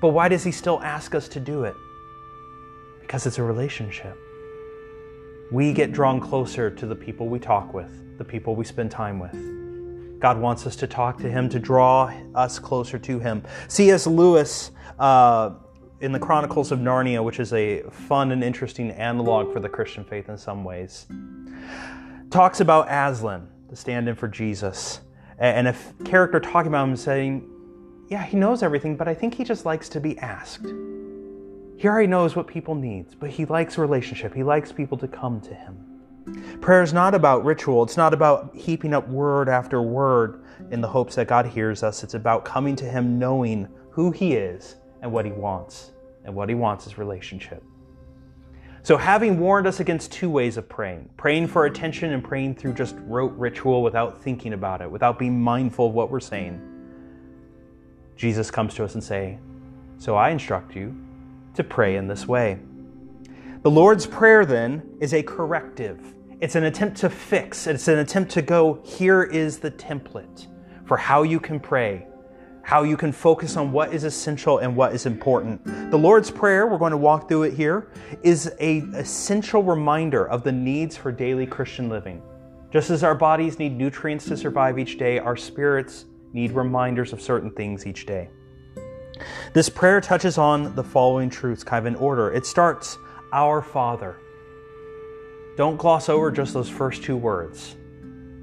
But 0.03 0.09
why 0.09 0.27
does 0.27 0.43
He 0.43 0.51
still 0.51 0.81
ask 0.81 1.15
us 1.15 1.29
to 1.29 1.39
do 1.39 1.63
it? 1.63 1.77
Because 2.99 3.25
it's 3.25 3.37
a 3.37 3.43
relationship. 3.43 4.17
We 5.49 5.71
get 5.71 5.93
drawn 5.93 6.19
closer 6.19 6.69
to 6.69 6.85
the 6.85 6.93
people 6.93 7.29
we 7.29 7.39
talk 7.39 7.73
with, 7.73 8.17
the 8.17 8.25
people 8.25 8.53
we 8.53 8.65
spend 8.65 8.91
time 8.91 9.17
with. 9.17 9.31
God 10.19 10.37
wants 10.37 10.67
us 10.67 10.75
to 10.75 10.87
talk 10.87 11.19
to 11.19 11.31
Him, 11.31 11.47
to 11.47 11.57
draw 11.57 12.13
us 12.35 12.59
closer 12.59 12.99
to 12.99 13.19
Him. 13.19 13.43
C.S. 13.69 14.05
Lewis, 14.05 14.71
uh, 14.99 15.51
in 16.01 16.11
the 16.11 16.19
Chronicles 16.19 16.73
of 16.73 16.79
Narnia, 16.79 17.23
which 17.23 17.39
is 17.39 17.53
a 17.53 17.83
fun 17.89 18.33
and 18.33 18.43
interesting 18.43 18.91
analog 18.91 19.53
for 19.53 19.61
the 19.61 19.69
Christian 19.69 20.03
faith 20.03 20.27
in 20.27 20.37
some 20.37 20.65
ways, 20.65 21.05
talks 22.29 22.59
about 22.59 22.87
Aslan, 22.89 23.47
the 23.69 23.77
stand 23.77 24.09
in 24.09 24.15
for 24.15 24.27
Jesus, 24.27 24.99
and 25.39 25.65
a 25.65 25.75
character 26.03 26.41
talking 26.41 26.67
about 26.67 26.89
him 26.89 26.97
saying, 26.97 27.52
yeah, 28.09 28.23
he 28.23 28.37
knows 28.37 28.63
everything, 28.63 28.95
but 28.95 29.07
I 29.07 29.13
think 29.13 29.33
he 29.33 29.43
just 29.43 29.65
likes 29.65 29.89
to 29.89 29.99
be 29.99 30.17
asked. 30.19 30.65
He 31.77 31.87
already 31.87 32.07
knows 32.07 32.35
what 32.35 32.47
people 32.47 32.75
need, 32.75 33.07
but 33.19 33.29
he 33.29 33.45
likes 33.45 33.77
relationship. 33.77 34.33
He 34.33 34.43
likes 34.43 34.71
people 34.71 34.97
to 34.99 35.07
come 35.07 35.41
to 35.41 35.53
him. 35.53 35.93
Prayer 36.61 36.81
is 36.81 36.93
not 36.93 37.13
about 37.13 37.43
ritual. 37.43 37.83
It's 37.83 37.97
not 37.97 38.13
about 38.13 38.55
heaping 38.55 38.93
up 38.93 39.07
word 39.09 39.49
after 39.49 39.81
word 39.81 40.43
in 40.71 40.79
the 40.79 40.87
hopes 40.87 41.15
that 41.15 41.27
God 41.27 41.45
hears 41.45 41.83
us. 41.83 42.03
It's 42.03 42.13
about 42.13 42.45
coming 42.45 42.75
to 42.77 42.85
him 42.85 43.19
knowing 43.19 43.67
who 43.91 44.11
he 44.11 44.33
is 44.33 44.75
and 45.01 45.11
what 45.11 45.25
he 45.25 45.31
wants. 45.31 45.91
And 46.23 46.33
what 46.33 46.47
he 46.47 46.55
wants 46.55 46.87
is 46.87 46.97
relationship. 46.97 47.61
So, 48.83 48.95
having 48.95 49.39
warned 49.39 49.67
us 49.67 49.81
against 49.81 50.11
two 50.11 50.29
ways 50.29 50.55
of 50.55 50.69
praying 50.69 51.09
praying 51.17 51.47
for 51.47 51.65
attention 51.65 52.13
and 52.13 52.23
praying 52.23 52.55
through 52.55 52.73
just 52.73 52.95
rote 52.99 53.33
ritual 53.33 53.83
without 53.83 54.21
thinking 54.21 54.53
about 54.53 54.81
it, 54.81 54.89
without 54.89 55.19
being 55.19 55.41
mindful 55.41 55.87
of 55.87 55.93
what 55.93 56.09
we're 56.09 56.21
saying 56.21 56.61
Jesus 58.15 58.51
comes 58.51 58.73
to 58.75 58.83
us 58.83 58.93
and 58.93 59.03
say, 59.03 59.39
"So 59.97 60.15
I 60.15 60.29
instruct 60.29 60.75
you 60.75 60.95
to 61.55 61.63
pray 61.63 61.95
in 61.95 62.07
this 62.07 62.27
way." 62.27 62.59
The 63.63 63.71
Lord's 63.71 64.05
prayer 64.05 64.45
then 64.45 64.83
is 64.99 65.13
a 65.13 65.23
corrective. 65.23 65.99
It's 66.41 66.55
an 66.55 66.65
attempt 66.65 66.97
to 66.97 67.09
fix. 67.09 67.67
It's 67.67 67.87
an 67.87 67.99
attempt 67.99 68.31
to 68.31 68.41
go, 68.41 68.79
here 68.83 69.23
is 69.23 69.59
the 69.59 69.71
template 69.71 70.47
for 70.85 70.97
how 70.97 71.23
you 71.23 71.39
can 71.39 71.61
pray, 71.61 72.05
how 72.63 72.83
you 72.83 72.97
can 72.97 73.13
focus 73.13 73.55
on 73.55 73.71
what 73.71 73.93
is 73.93 74.03
essential 74.03 74.57
and 74.57 74.75
what 74.75 74.93
is 74.93 75.05
important. 75.05 75.63
The 75.89 75.97
Lord's 75.97 76.29
Prayer, 76.29 76.67
we're 76.67 76.77
going 76.77 76.91
to 76.91 76.97
walk 76.97 77.29
through 77.29 77.43
it 77.43 77.53
here, 77.53 77.87
is 78.23 78.53
a 78.59 78.79
essential 78.95 79.63
reminder 79.63 80.27
of 80.27 80.43
the 80.43 80.51
needs 80.51 80.97
for 80.97 81.13
daily 81.13 81.45
Christian 81.45 81.87
living. 81.87 82.21
Just 82.71 82.89
as 82.89 83.03
our 83.03 83.15
bodies 83.15 83.59
need 83.59 83.77
nutrients 83.77 84.25
to 84.25 84.35
survive 84.35 84.77
each 84.77 84.97
day, 84.97 85.19
our 85.19 85.37
spirits 85.37 86.05
need 86.33 86.51
reminders 86.51 87.13
of 87.13 87.21
certain 87.21 87.51
things 87.51 87.87
each 87.87 88.05
day. 88.05 88.29
This 89.53 89.69
prayer 89.69 90.01
touches 90.01 90.37
on 90.37 90.75
the 90.75 90.83
following 90.83 91.29
truths 91.29 91.63
kind 91.63 91.85
of 91.87 91.93
in 91.93 91.95
order. 91.99 92.31
It 92.33 92.45
starts, 92.45 92.97
Our 93.31 93.61
Father. 93.61 94.17
Don't 95.55 95.77
gloss 95.77 96.09
over 96.09 96.31
just 96.31 96.53
those 96.53 96.69
first 96.69 97.03
two 97.03 97.15
words. 97.15 97.75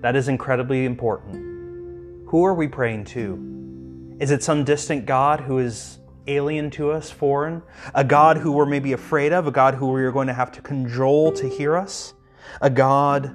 That 0.01 0.15
is 0.15 0.29
incredibly 0.29 0.85
important. 0.85 2.29
Who 2.29 2.45
are 2.47 2.55
we 2.55 2.69
praying 2.69 3.07
to? 3.07 4.17
Is 4.21 4.31
it 4.31 4.43
some 4.43 4.65
distant 4.65 5.07
God 5.07 5.41
who 5.41 5.59
is 5.59 5.99
alien 6.27 6.71
to 6.71 6.93
us, 6.93 7.11
foreign? 7.11 7.63
A 7.95 8.05
God 8.05 8.37
who 8.37 8.53
we're 8.53 8.67
maybe 8.67 8.93
afraid 8.93 9.33
of? 9.33 9.47
A 9.47 9.51
God 9.51 9.75
who 9.75 9.89
we're 9.89 10.13
going 10.13 10.29
to 10.29 10.35
have 10.35 10.53
to 10.53 10.63
cajole 10.63 11.33
to 11.33 11.49
hear 11.49 11.77
us? 11.77 12.15
A 12.61 12.71
God 12.71 13.35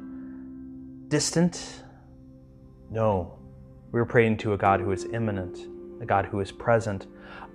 distant? 1.10 1.84
No. 2.90 3.35
We're 3.96 4.04
praying 4.04 4.36
to 4.40 4.52
a 4.52 4.58
God 4.58 4.82
who 4.82 4.92
is 4.92 5.06
immanent, 5.06 5.70
a 6.02 6.06
God 6.06 6.26
who 6.26 6.42
is 6.42 6.52
present, 6.52 7.08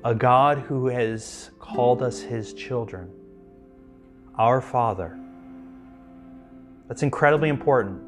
a 0.07 0.15
God 0.15 0.57
who 0.57 0.87
has 0.87 1.51
called 1.59 2.03
us 2.03 2.23
his 2.23 2.55
children, 2.55 3.11
our 4.39 4.63
Father. 4.63 5.21
That's 6.89 7.03
incredibly 7.03 7.51
important. 7.51 8.01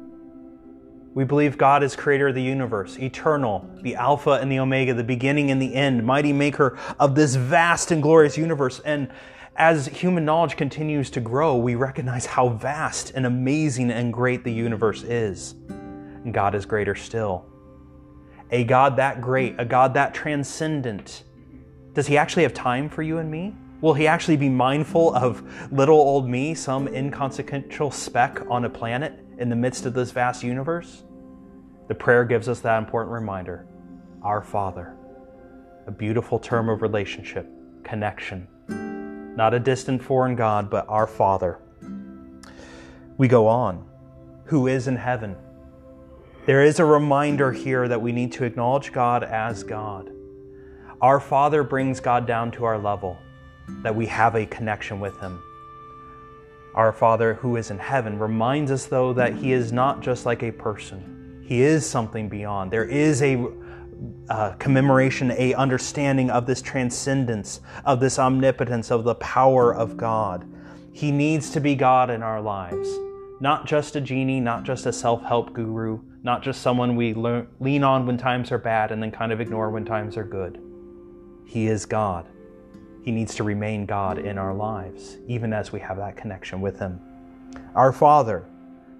We 1.13 1.25
believe 1.25 1.59
God 1.59 1.83
is 1.83 1.95
creator 1.95 2.29
of 2.29 2.33
the 2.33 2.41
universe, 2.41 2.97
eternal, 2.97 3.69
the 3.83 3.93
Alpha 3.93 4.31
and 4.31 4.51
the 4.51 4.57
Omega, 4.57 4.95
the 4.95 5.03
beginning 5.03 5.51
and 5.51 5.61
the 5.61 5.75
end, 5.75 6.03
mighty 6.03 6.33
maker 6.33 6.75
of 6.99 7.13
this 7.13 7.35
vast 7.35 7.91
and 7.91 8.01
glorious 8.01 8.35
universe. 8.35 8.81
And 8.83 9.09
as 9.57 9.85
human 9.85 10.25
knowledge 10.25 10.57
continues 10.57 11.11
to 11.11 11.19
grow, 11.19 11.55
we 11.55 11.75
recognize 11.75 12.25
how 12.25 12.49
vast 12.49 13.11
and 13.13 13.27
amazing 13.27 13.91
and 13.91 14.11
great 14.11 14.43
the 14.43 14.51
universe 14.51 15.03
is. 15.03 15.53
And 15.69 16.33
God 16.33 16.55
is 16.55 16.65
greater 16.65 16.95
still. 16.95 17.52
A 18.53 18.63
God 18.63 18.95
that 18.95 19.19
great, 19.19 19.55
a 19.59 19.65
mm. 19.65 19.69
God 19.69 19.95
that 19.95 20.13
transcendent. 20.13 21.23
Does 21.93 22.07
he 22.07 22.17
actually 22.17 22.43
have 22.43 22.53
time 22.53 22.87
for 22.87 23.03
you 23.03 23.17
and 23.17 23.29
me? 23.29 23.53
Will 23.81 23.93
he 23.93 24.07
actually 24.07 24.37
be 24.37 24.47
mindful 24.47 25.11
mm. 25.11 25.21
of 25.21 25.43
little 25.73 25.99
old 25.99 26.29
me, 26.29 26.53
some 26.53 26.87
inconsequential 26.87 27.91
speck 27.91 28.41
on 28.49 28.63
a 28.63 28.69
planet 28.69 29.19
in 29.39 29.49
the 29.49 29.55
midst 29.57 29.85
of 29.85 29.93
this 29.93 30.11
vast 30.11 30.43
universe? 30.43 31.03
The 31.89 31.95
prayer 31.95 32.23
gives 32.23 32.47
us 32.47 32.61
that 32.61 32.77
important 32.77 33.11
reminder 33.11 33.67
Our 34.21 34.41
Father, 34.41 34.95
a 35.85 35.91
beautiful 35.91 36.39
term 36.39 36.69
of 36.69 36.81
relationship, 36.81 37.45
connection 37.83 38.47
not 39.35 39.53
a 39.53 39.59
distant 39.59 40.03
foreign 40.03 40.35
God, 40.35 40.69
but 40.69 40.85
our 40.87 41.07
Father. 41.07 41.59
We 43.17 43.27
go 43.27 43.47
on, 43.47 43.87
who 44.45 44.67
is 44.67 44.87
in 44.87 44.95
heaven. 44.95 45.35
There 46.45 46.61
is 46.61 46.79
a 46.79 46.85
reminder 46.85 47.53
here 47.53 47.87
that 47.87 48.01
we 48.01 48.11
need 48.11 48.33
to 48.33 48.43
acknowledge 48.43 48.91
God 48.91 49.23
as 49.23 49.63
God. 49.63 50.11
Our 50.99 51.21
Father 51.21 51.63
brings 51.63 52.01
God 52.01 52.27
down 52.27 52.51
to 52.51 52.65
our 52.65 52.77
level, 52.77 53.17
that 53.81 53.95
we 53.95 54.05
have 54.07 54.35
a 54.35 54.45
connection 54.45 54.99
with 54.99 55.17
Him. 55.21 55.41
Our 56.75 56.91
Father 56.91 57.35
who 57.35 57.55
is 57.55 57.71
in 57.71 57.79
heaven 57.79 58.19
reminds 58.19 58.71
us, 58.71 58.87
though, 58.87 59.13
that 59.13 59.35
He 59.35 59.53
is 59.53 59.71
not 59.71 60.01
just 60.01 60.25
like 60.25 60.43
a 60.43 60.51
person. 60.51 61.45
He 61.47 61.61
is 61.61 61.89
something 61.89 62.27
beyond. 62.27 62.71
There 62.71 62.83
is 62.83 63.21
a 63.21 63.47
uh, 64.29 64.51
commemoration, 64.55 65.31
a 65.31 65.53
understanding 65.53 66.29
of 66.29 66.45
this 66.45 66.61
transcendence, 66.61 67.61
of 67.85 68.01
this 68.01 68.19
omnipotence, 68.19 68.91
of 68.91 69.05
the 69.05 69.15
power 69.15 69.73
of 69.73 69.95
God. 69.95 70.45
He 70.91 71.09
needs 71.09 71.51
to 71.51 71.61
be 71.61 71.75
God 71.75 72.09
in 72.09 72.21
our 72.21 72.41
lives, 72.41 72.89
not 73.39 73.65
just 73.65 73.95
a 73.95 74.01
genie, 74.01 74.39
not 74.39 74.63
just 74.63 74.85
a 74.85 74.93
self-help 74.93 75.53
guru, 75.53 75.99
not 76.23 76.41
just 76.41 76.61
someone 76.61 76.95
we 76.95 77.13
lean 77.13 77.83
on 77.83 78.05
when 78.05 78.17
times 78.17 78.51
are 78.51 78.57
bad 78.57 78.91
and 78.91 79.01
then 79.01 79.11
kind 79.11 79.31
of 79.31 79.41
ignore 79.41 79.69
when 79.69 79.85
times 79.85 80.15
are 80.17 80.23
good. 80.23 80.61
He 81.45 81.67
is 81.67 81.85
God. 81.85 82.27
He 83.03 83.11
needs 83.11 83.35
to 83.35 83.43
remain 83.43 83.85
God 83.85 84.17
in 84.17 84.37
our 84.37 84.53
lives, 84.53 85.17
even 85.27 85.51
as 85.51 85.71
we 85.71 85.79
have 85.81 85.97
that 85.97 86.15
connection 86.15 86.61
with 86.61 86.79
Him. 86.79 87.01
Our 87.75 87.91
Father, 87.91 88.45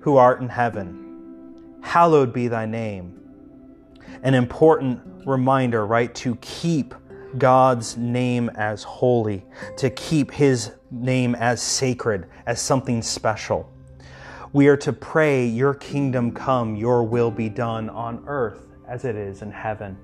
who 0.02 0.18
art 0.18 0.42
in 0.42 0.50
heaven, 0.50 1.80
hallowed 1.82 2.34
be 2.34 2.48
thy 2.50 2.66
name 2.66 3.20
an 4.24 4.34
important 4.34 5.02
reminder, 5.26 5.86
right? 5.86 6.14
To 6.16 6.36
keep 6.38 6.94
God's 7.38 7.98
name 7.98 8.50
as 8.56 8.84
holy, 8.84 9.46
to 9.78 9.90
keep 9.90 10.32
His 10.32 10.72
name 10.92 11.36
as 11.36 11.62
sacred, 11.62 12.28
as 12.46 12.62
something 12.62 13.02
special. 13.02 13.72
We 14.54 14.68
are 14.68 14.78
to 14.78 14.94
pray, 14.94 15.48
Your 15.48 15.74
kingdom 15.74 16.32
come, 16.32 16.76
Your 16.76 17.04
will 17.04 17.32
be 17.32 17.50
done 17.50 17.90
on 17.90 18.24
earth 18.28 18.68
as 18.88 19.04
it 19.04 19.16
is 19.16 19.42
in 19.42 19.50
heaven. 19.50 19.98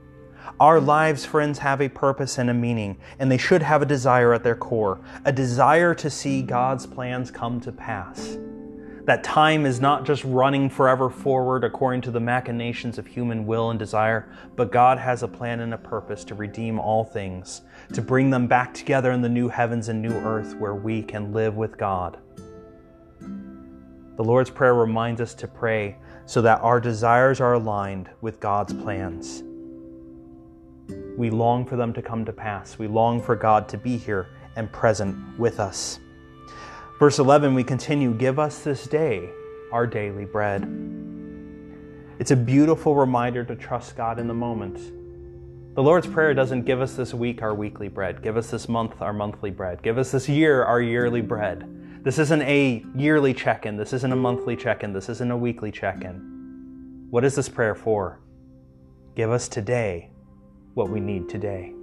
Our 0.60 0.82
lives, 0.82 1.24
friends, 1.24 1.60
have 1.60 1.82
a 1.82 1.88
purpose 1.88 2.40
and 2.40 2.50
a 2.50 2.54
meaning, 2.56 2.98
and 3.20 3.32
they 3.32 3.38
should 3.38 3.62
have 3.62 3.84
a 3.84 3.86
desire 3.86 4.34
at 4.34 4.44
their 4.44 4.56
core 4.56 5.02
a 5.24 5.32
desire 5.32 5.94
to 5.94 6.10
see 6.10 6.42
God's 6.42 6.88
plans 6.88 7.30
come 7.30 7.62
to 7.62 7.72
pass. 7.72 8.40
That 9.06 9.24
time 9.24 9.68
is 9.68 9.80
not 9.80 10.04
just 10.04 10.24
running 10.24 10.68
forever 10.68 11.12
forward 11.12 11.64
according 11.64 12.02
to 12.02 12.12
the 12.12 12.20
machinations 12.20 12.98
of 12.98 13.06
human 13.06 13.46
will 13.46 13.70
and 13.70 13.78
desire, 13.78 14.32
but 14.56 14.72
God 14.72 14.98
has 14.98 15.22
a 15.22 15.28
plan 15.28 15.60
and 15.60 15.76
a 15.76 15.78
purpose 15.78 16.24
to 16.24 16.34
redeem 16.34 16.80
all 16.80 17.04
things, 17.04 17.62
to 17.94 18.02
bring 18.02 18.32
them 18.32 18.48
back 18.48 18.74
together 18.74 19.12
in 19.12 19.22
the 19.22 19.30
new 19.30 19.48
heavens 19.48 19.90
and 19.90 20.02
new 20.02 20.14
earth 20.14 20.56
where 20.56 20.74
we 20.74 21.04
can 21.04 21.34
live 21.34 21.56
with 21.56 21.78
God. 21.78 22.18
The 24.20 24.26
Lord's 24.26 24.50
Prayer 24.50 24.74
reminds 24.74 25.22
us 25.22 25.34
to 25.36 25.48
pray 25.48 25.96
so 26.26 26.42
that 26.42 26.60
our 26.60 26.82
desires 26.82 27.40
are 27.40 27.54
aligned 27.54 28.10
with 28.20 28.42
God's 28.42 28.74
plans. 28.74 29.46
We 31.18 31.30
long 31.30 31.66
for 31.66 31.78
them 31.78 31.94
to 31.94 32.02
come 32.02 32.26
to 32.26 32.34
pass. 32.34 32.78
We 32.78 32.88
long 32.88 33.22
for 33.22 33.38
God 33.38 33.70
to 33.70 33.78
be 33.78 33.96
here 33.96 34.28
and 34.58 34.70
present 34.74 35.16
with 35.40 35.62
us. 35.62 36.02
Verse 37.00 37.20
11, 37.20 37.54
we 37.54 37.64
continue 37.64 38.14
Give 38.14 38.40
us 38.40 38.60
this 38.60 38.88
day 38.88 39.30
our 39.72 39.88
daily 39.88 40.26
bread. 40.26 40.64
It's 42.20 42.32
a 42.32 42.36
beautiful 42.36 42.96
reminder 42.98 43.46
to 43.46 43.56
trust 43.56 43.96
God 43.96 44.20
in 44.20 44.28
the 44.28 44.34
moment. 44.34 44.82
The 45.76 45.82
Lord's 45.82 46.08
Prayer 46.08 46.34
doesn't 46.34 46.64
give 46.64 46.82
us 46.82 46.94
this 46.96 47.14
week 47.14 47.42
our 47.42 47.56
weekly 47.56 47.88
bread, 47.88 48.22
give 48.22 48.36
us 48.36 48.52
this 48.52 48.68
month 48.68 49.02
our 49.02 49.14
monthly 49.14 49.52
bread, 49.52 49.82
give 49.82 49.98
us 49.98 50.12
this 50.12 50.28
year 50.28 50.66
our 50.66 50.82
yearly 50.82 51.22
bread. 51.22 51.74
This 52.02 52.18
isn't 52.18 52.42
a 52.44 52.86
yearly 52.96 53.34
check 53.34 53.66
in, 53.66 53.76
this 53.76 53.92
isn't 53.92 54.12
a 54.12 54.16
monthly 54.16 54.56
check 54.56 54.84
in, 54.84 54.94
this 54.94 55.10
isn't 55.10 55.32
a 55.32 55.36
weekly 55.36 55.70
check 55.70 56.06
in. 56.06 57.08
What 57.10 57.26
is 57.26 57.36
this 57.36 57.50
prayer 57.50 57.76
for? 57.76 58.22
Give 59.16 59.32
us 59.32 59.50
today 59.50 60.12
what 60.76 60.90
we 60.90 61.02
need 61.02 61.28
today. 61.28 61.74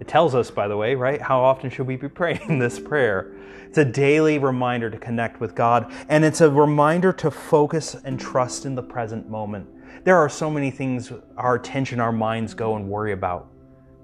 It 0.00 0.08
tells 0.08 0.34
us, 0.34 0.50
by 0.50 0.66
the 0.66 0.76
way, 0.76 0.96
right? 0.96 1.22
How 1.22 1.40
often 1.40 1.70
should 1.70 1.86
we 1.86 1.94
be 1.96 2.08
praying 2.08 2.58
this 2.58 2.80
prayer? 2.80 3.36
It's 3.68 3.78
a 3.78 3.84
daily 3.84 4.38
reminder 4.38 4.90
to 4.90 4.98
connect 4.98 5.40
with 5.40 5.54
God, 5.54 5.92
and 6.08 6.24
it's 6.24 6.40
a 6.40 6.50
reminder 6.50 7.12
to 7.14 7.30
focus 7.30 7.94
and 8.04 8.18
trust 8.18 8.66
in 8.66 8.74
the 8.74 8.82
present 8.82 9.28
moment. 9.30 9.68
There 10.04 10.16
are 10.16 10.28
so 10.28 10.50
many 10.50 10.72
things 10.72 11.12
our 11.36 11.54
attention, 11.54 12.00
our 12.00 12.12
minds 12.12 12.52
go 12.52 12.74
and 12.74 12.88
worry 12.88 13.12
about. 13.12 13.52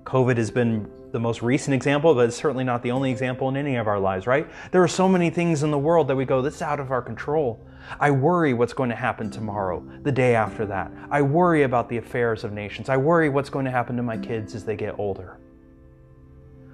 COVID 0.04 0.36
has 0.36 0.50
been 0.50 0.90
the 1.12 1.20
most 1.20 1.42
recent 1.42 1.74
example, 1.74 2.14
but 2.14 2.26
it's 2.26 2.36
certainly 2.36 2.64
not 2.64 2.82
the 2.82 2.90
only 2.90 3.10
example 3.10 3.48
in 3.48 3.56
any 3.56 3.76
of 3.76 3.86
our 3.86 4.00
lives, 4.00 4.26
right? 4.26 4.48
There 4.72 4.82
are 4.82 4.88
so 4.88 5.08
many 5.08 5.30
things 5.30 5.62
in 5.62 5.70
the 5.70 5.78
world 5.78 6.08
that 6.08 6.16
we 6.16 6.24
go, 6.24 6.42
this 6.42 6.56
is 6.56 6.62
out 6.62 6.80
of 6.80 6.90
our 6.90 7.00
control. 7.00 7.64
I 8.00 8.10
worry 8.10 8.52
what's 8.52 8.72
going 8.72 8.90
to 8.90 8.96
happen 8.96 9.30
tomorrow, 9.30 9.84
the 10.02 10.12
day 10.12 10.34
after 10.34 10.66
that. 10.66 10.90
I 11.10 11.22
worry 11.22 11.62
about 11.62 11.88
the 11.88 11.98
affairs 11.98 12.42
of 12.44 12.52
nations. 12.52 12.88
I 12.88 12.96
worry 12.96 13.28
what's 13.28 13.48
going 13.48 13.64
to 13.64 13.70
happen 13.70 13.96
to 13.96 14.02
my 14.02 14.18
kids 14.18 14.54
as 14.54 14.64
they 14.64 14.76
get 14.76 14.98
older. 14.98 15.38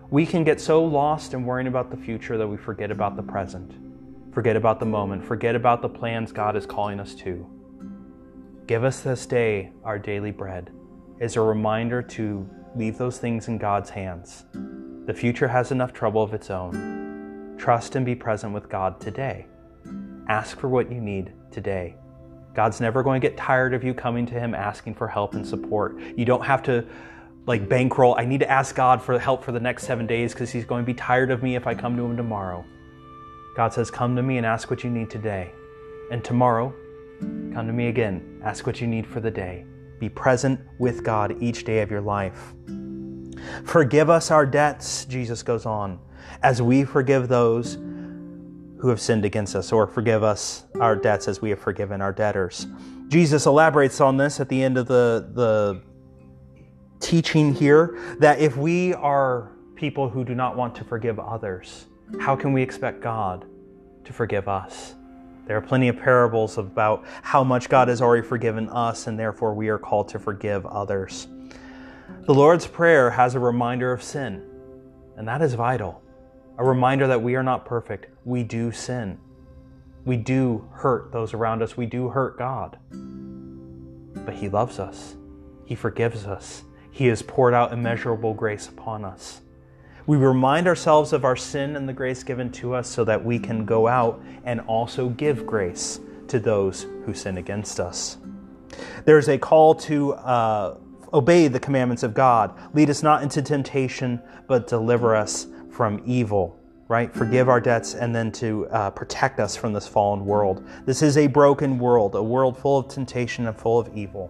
We 0.09 0.25
can 0.25 0.43
get 0.43 0.61
so 0.61 0.83
lost 0.83 1.35
in 1.35 1.45
worrying 1.45 1.69
about 1.69 1.91
the 1.91 1.97
future 1.97 2.39
that 2.39 2.49
we 2.49 2.57
forget 2.57 2.91
about 2.91 3.17
the 3.17 3.23
present, 3.23 3.75
forget 4.33 4.57
about 4.57 4.81
the 4.81 4.87
moment, 4.87 5.25
forget 5.25 5.55
about 5.55 5.83
the 5.83 5.89
plans 5.89 6.33
God 6.33 6.57
is 6.57 6.67
calling 6.67 6.99
us 6.99 7.15
to. 7.17 7.47
Give 8.67 8.85
us 8.85 9.01
this 9.01 9.27
day 9.27 9.73
our 9.85 9.99
daily 9.99 10.31
bread 10.31 10.71
is 11.21 11.37
a 11.37 11.41
reminder 11.41 12.01
to 12.03 12.49
leave 12.75 12.99
those 12.99 13.19
things 13.19 13.49
in 13.49 13.59
God's 13.59 13.91
hands. 13.91 14.45
The 15.07 15.15
future 15.15 15.49
has 15.49 15.73
enough 15.73 15.93
trouble 15.93 16.23
of 16.23 16.35
its 16.35 16.51
own. 16.51 17.57
Trust 17.59 17.97
and 17.97 18.07
be 18.07 18.15
present 18.15 18.53
with 18.53 18.69
God 18.69 19.01
today. 19.01 19.47
Ask 20.29 20.59
for 20.59 20.69
what 20.69 20.91
you 20.91 21.01
need 21.01 21.33
today. 21.51 21.97
God's 22.55 22.81
never 22.81 23.03
going 23.03 23.21
to 23.21 23.29
get 23.29 23.37
tired 23.37 23.75
of 23.75 23.85
you 23.85 23.95
coming 23.95 24.27
to 24.27 24.35
Him 24.35 24.55
asking 24.55 24.95
for 24.95 25.09
help 25.09 25.35
and 25.35 25.47
support. 25.47 25.99
You 26.17 26.25
don't 26.25 26.45
have 26.45 26.63
to 26.65 26.87
like 27.47 27.69
bankroll. 27.69 28.15
I 28.17 28.25
need 28.25 28.41
to 28.41 28.51
ask 28.51 28.75
God 28.75 29.03
for 29.03 29.19
help 29.19 29.45
for 29.45 29.53
the 29.53 29.61
next 29.61 29.85
seven 29.85 30.07
days 30.07 30.33
because 30.33 30.51
He's 30.51 30.65
going 30.65 30.85
to 30.85 30.87
be 30.87 30.95
tired 30.95 31.31
of 31.31 31.43
me 31.43 31.57
if 31.57 31.67
I 31.67 31.75
come 31.75 31.97
to 31.97 32.05
Him 32.05 32.17
tomorrow. 32.17 32.65
God 33.57 33.73
says, 33.73 33.91
Come 33.91 34.17
to 34.17 34.23
me 34.23 34.37
and 34.37 34.47
ask 34.47 34.71
what 34.71 34.85
you 34.85 34.91
need 34.91 35.11
today. 35.11 35.53
And 36.11 36.25
tomorrow, 36.25 36.75
come 37.21 37.67
to 37.67 37.73
me 37.73 37.89
again. 37.89 38.41
Ask 38.45 38.67
what 38.67 38.81
you 38.81 38.87
need 38.87 39.07
for 39.07 39.21
the 39.21 39.31
day. 39.31 39.65
Be 40.01 40.09
present 40.09 40.59
with 40.79 41.05
God 41.05 41.37
each 41.41 41.65
day 41.65 41.83
of 41.83 41.91
your 41.91 42.01
life. 42.01 42.55
Forgive 43.65 44.11
us 44.11 44.31
our 44.31 44.47
debts, 44.47 45.05
Jesus 45.05 45.43
goes 45.43 45.67
on, 45.67 46.01
as 46.43 46.61
we 46.61 46.85
forgive 46.85 47.29
those 47.29 47.75
who 47.75 48.89
have 48.89 49.01
sinned 49.01 49.27
against 49.27 49.55
us, 49.55 49.73
or 49.73 49.87
forgive 49.87 50.23
us 50.23 50.65
our 50.81 50.97
debts 50.97 51.29
as 51.29 51.43
we 51.43 51.51
have 51.51 51.61
forgiven 51.61 52.01
our 52.01 52.13
debtors. 52.13 52.67
Jesus 53.09 53.45
elaborates 53.45 54.01
on 54.01 54.17
this 54.17 54.41
at 54.41 54.49
the 54.49 54.63
end 54.63 54.79
of 54.79 54.89
the, 54.89 55.31
the 55.35 55.83
teaching 57.01 57.55
here 57.55 57.99
that 58.21 58.39
if 58.39 58.57
we 58.57 58.95
are 58.95 59.53
people 59.75 60.09
who 60.09 60.25
do 60.25 60.35
not 60.35 60.57
want 60.57 60.75
to 60.77 60.85
forgive 60.85 61.19
others, 61.19 61.87
how 62.21 62.35
can 62.35 62.55
we 62.55 62.63
expect 62.63 63.03
God 63.03 63.45
to 64.05 64.13
forgive 64.15 64.49
us? 64.49 64.95
There 65.51 65.57
are 65.57 65.61
plenty 65.61 65.89
of 65.89 65.99
parables 65.99 66.59
about 66.59 67.05
how 67.23 67.43
much 67.43 67.69
God 67.69 67.89
has 67.89 68.01
already 68.01 68.25
forgiven 68.25 68.69
us, 68.69 69.09
and 69.09 69.19
therefore 69.19 69.53
we 69.53 69.69
are 69.69 69.79
called 69.79 70.09
to 70.11 70.21
forgive 70.21 70.65
others. 70.65 71.27
The 72.27 72.33
Lord's 72.33 72.69
Prayer 72.69 73.11
has 73.11 73.35
a 73.35 73.41
reminder 73.41 73.91
of 73.91 74.01
sin, 74.01 74.49
and 75.17 75.27
that 75.27 75.43
is 75.43 75.55
vital. 75.55 76.05
A 76.57 76.65
reminder 76.65 77.09
that 77.09 77.21
we 77.21 77.35
are 77.35 77.43
not 77.43 77.65
perfect. 77.65 78.15
We 78.25 78.45
do 78.45 78.71
sin. 78.71 79.19
We 80.05 80.17
do 80.17 80.69
hurt 80.71 81.11
those 81.11 81.35
around 81.35 81.63
us, 81.63 81.77
we 81.77 81.87
do 81.87 82.11
hurt 82.11 82.39
God. 82.39 82.79
But 84.25 84.35
He 84.35 84.49
loves 84.49 84.79
us, 84.79 85.17
He 85.65 85.75
forgives 85.75 86.27
us, 86.27 86.63
He 86.93 87.09
has 87.09 87.23
poured 87.23 87.55
out 87.55 87.73
immeasurable 87.73 88.35
grace 88.35 88.69
upon 88.69 89.05
us. 89.05 89.41
We 90.11 90.17
remind 90.17 90.67
ourselves 90.67 91.13
of 91.13 91.25
our 91.25 91.37
sin 91.37 91.77
and 91.77 91.89
the 91.89 91.93
grace 91.93 92.25
given 92.25 92.51
to 92.55 92.75
us 92.75 92.89
so 92.89 93.05
that 93.05 93.25
we 93.25 93.39
can 93.39 93.65
go 93.65 93.87
out 93.87 94.21
and 94.43 94.61
also 94.63 95.11
give 95.11 95.47
grace 95.47 96.01
to 96.27 96.41
those 96.41 96.89
who 97.07 97.15
sin 97.15 97.39
against 97.39 97.79
us. 97.79 98.19
There's 99.05 99.29
a 99.29 99.39
call 99.39 99.73
to 99.77 100.15
uh, 100.15 100.79
obey 101.13 101.47
the 101.47 101.61
commandments 101.61 102.03
of 102.03 102.13
God. 102.13 102.59
Lead 102.75 102.91
us 102.91 103.05
not 103.05 103.23
into 103.23 103.41
temptation, 103.41 104.21
but 104.49 104.67
deliver 104.67 105.15
us 105.15 105.47
from 105.71 106.03
evil. 106.05 106.59
Right? 106.89 107.15
Forgive 107.15 107.49
our 107.49 107.61
debts 107.61 107.95
and 107.95 108.13
then 108.13 108.33
to 108.33 108.67
uh, 108.71 108.91
protect 108.91 109.39
us 109.39 109.55
from 109.55 109.73
this 109.73 109.87
fallen 109.87 110.27
world. 110.27 110.67
This 110.87 111.03
is 111.03 111.19
a 111.19 111.29
broken 111.29 111.79
world, 111.79 112.17
a 112.17 112.23
world 112.23 112.59
full 112.59 112.79
of 112.79 112.89
temptation 112.89 113.47
and 113.47 113.57
full 113.57 113.79
of 113.79 113.97
evil. 113.97 114.29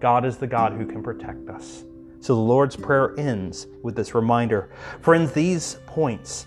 God 0.00 0.26
is 0.26 0.36
the 0.36 0.46
God 0.46 0.74
who 0.74 0.84
can 0.84 1.02
protect 1.02 1.48
us. 1.48 1.84
So 2.22 2.36
the 2.36 2.40
Lord's 2.40 2.76
Prayer 2.76 3.18
ends 3.18 3.66
with 3.82 3.96
this 3.96 4.14
reminder. 4.14 4.70
Friends, 5.00 5.32
these 5.32 5.78
points 5.86 6.46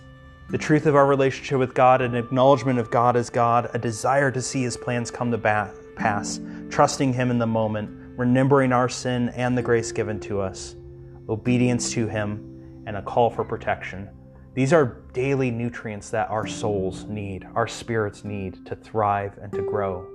the 0.49 0.57
truth 0.57 0.85
of 0.85 0.95
our 0.95 1.05
relationship 1.05 1.59
with 1.59 1.73
God, 1.73 2.01
an 2.01 2.15
acknowledgement 2.15 2.79
of 2.79 2.89
God 2.89 3.17
as 3.17 3.29
God, 3.29 3.69
a 3.73 3.79
desire 3.79 4.31
to 4.31 4.41
see 4.41 4.61
His 4.61 4.77
plans 4.77 5.11
come 5.11 5.31
to 5.31 5.37
pass, 5.97 6.39
trusting 6.69 7.11
Him 7.11 7.29
in 7.29 7.39
the 7.39 7.47
moment, 7.47 7.89
remembering 8.15 8.71
our 8.71 8.87
sin 8.87 9.29
and 9.29 9.57
the 9.57 9.61
grace 9.61 9.91
given 9.91 10.17
to 10.21 10.39
us, 10.39 10.75
obedience 11.27 11.91
to 11.91 12.07
Him, 12.07 12.83
and 12.85 12.95
a 12.95 13.01
call 13.01 13.29
for 13.29 13.43
protection. 13.43 14.07
These 14.53 14.71
are 14.71 15.01
daily 15.11 15.51
nutrients 15.51 16.09
that 16.11 16.29
our 16.29 16.47
souls 16.47 17.03
need, 17.03 17.45
our 17.53 17.67
spirits 17.67 18.23
need 18.23 18.65
to 18.67 18.77
thrive 18.77 19.37
and 19.41 19.51
to 19.51 19.63
grow. 19.63 20.07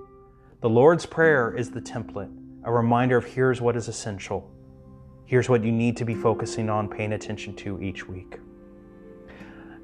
The 0.62 0.70
Lord's 0.70 1.04
Prayer 1.04 1.54
is 1.54 1.70
the 1.70 1.82
template, 1.82 2.34
a 2.64 2.72
reminder 2.72 3.18
of 3.18 3.24
here's 3.26 3.60
what 3.60 3.76
is 3.76 3.88
essential. 3.88 4.50
Here's 5.30 5.48
what 5.48 5.62
you 5.62 5.70
need 5.70 5.96
to 5.98 6.04
be 6.04 6.16
focusing 6.16 6.68
on, 6.68 6.88
paying 6.88 7.12
attention 7.12 7.54
to 7.54 7.80
each 7.80 8.08
week. 8.08 8.40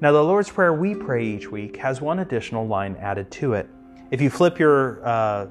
Now, 0.01 0.11
the 0.11 0.21
Lord's 0.21 0.49
Prayer 0.49 0.73
we 0.73 0.93
pray 0.93 1.23
each 1.25 1.49
week 1.49 1.77
has 1.77 2.01
one 2.01 2.19
additional 2.19 2.67
line 2.67 2.97
added 2.97 3.31
to 3.31 3.53
it. 3.53 3.69
If 4.11 4.19
you 4.19 4.29
flip 4.29 4.59
your 4.59 4.99
uh, 5.07 5.47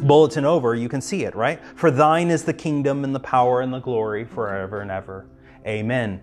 bulletin 0.00 0.44
over, 0.44 0.74
you 0.74 0.88
can 0.88 1.00
see 1.00 1.22
it, 1.22 1.36
right? 1.36 1.60
For 1.76 1.92
thine 1.92 2.30
is 2.30 2.42
the 2.42 2.52
kingdom 2.52 3.04
and 3.04 3.14
the 3.14 3.20
power 3.20 3.60
and 3.60 3.72
the 3.72 3.78
glory 3.78 4.24
forever 4.24 4.80
and 4.80 4.90
ever. 4.90 5.24
Amen. 5.64 6.20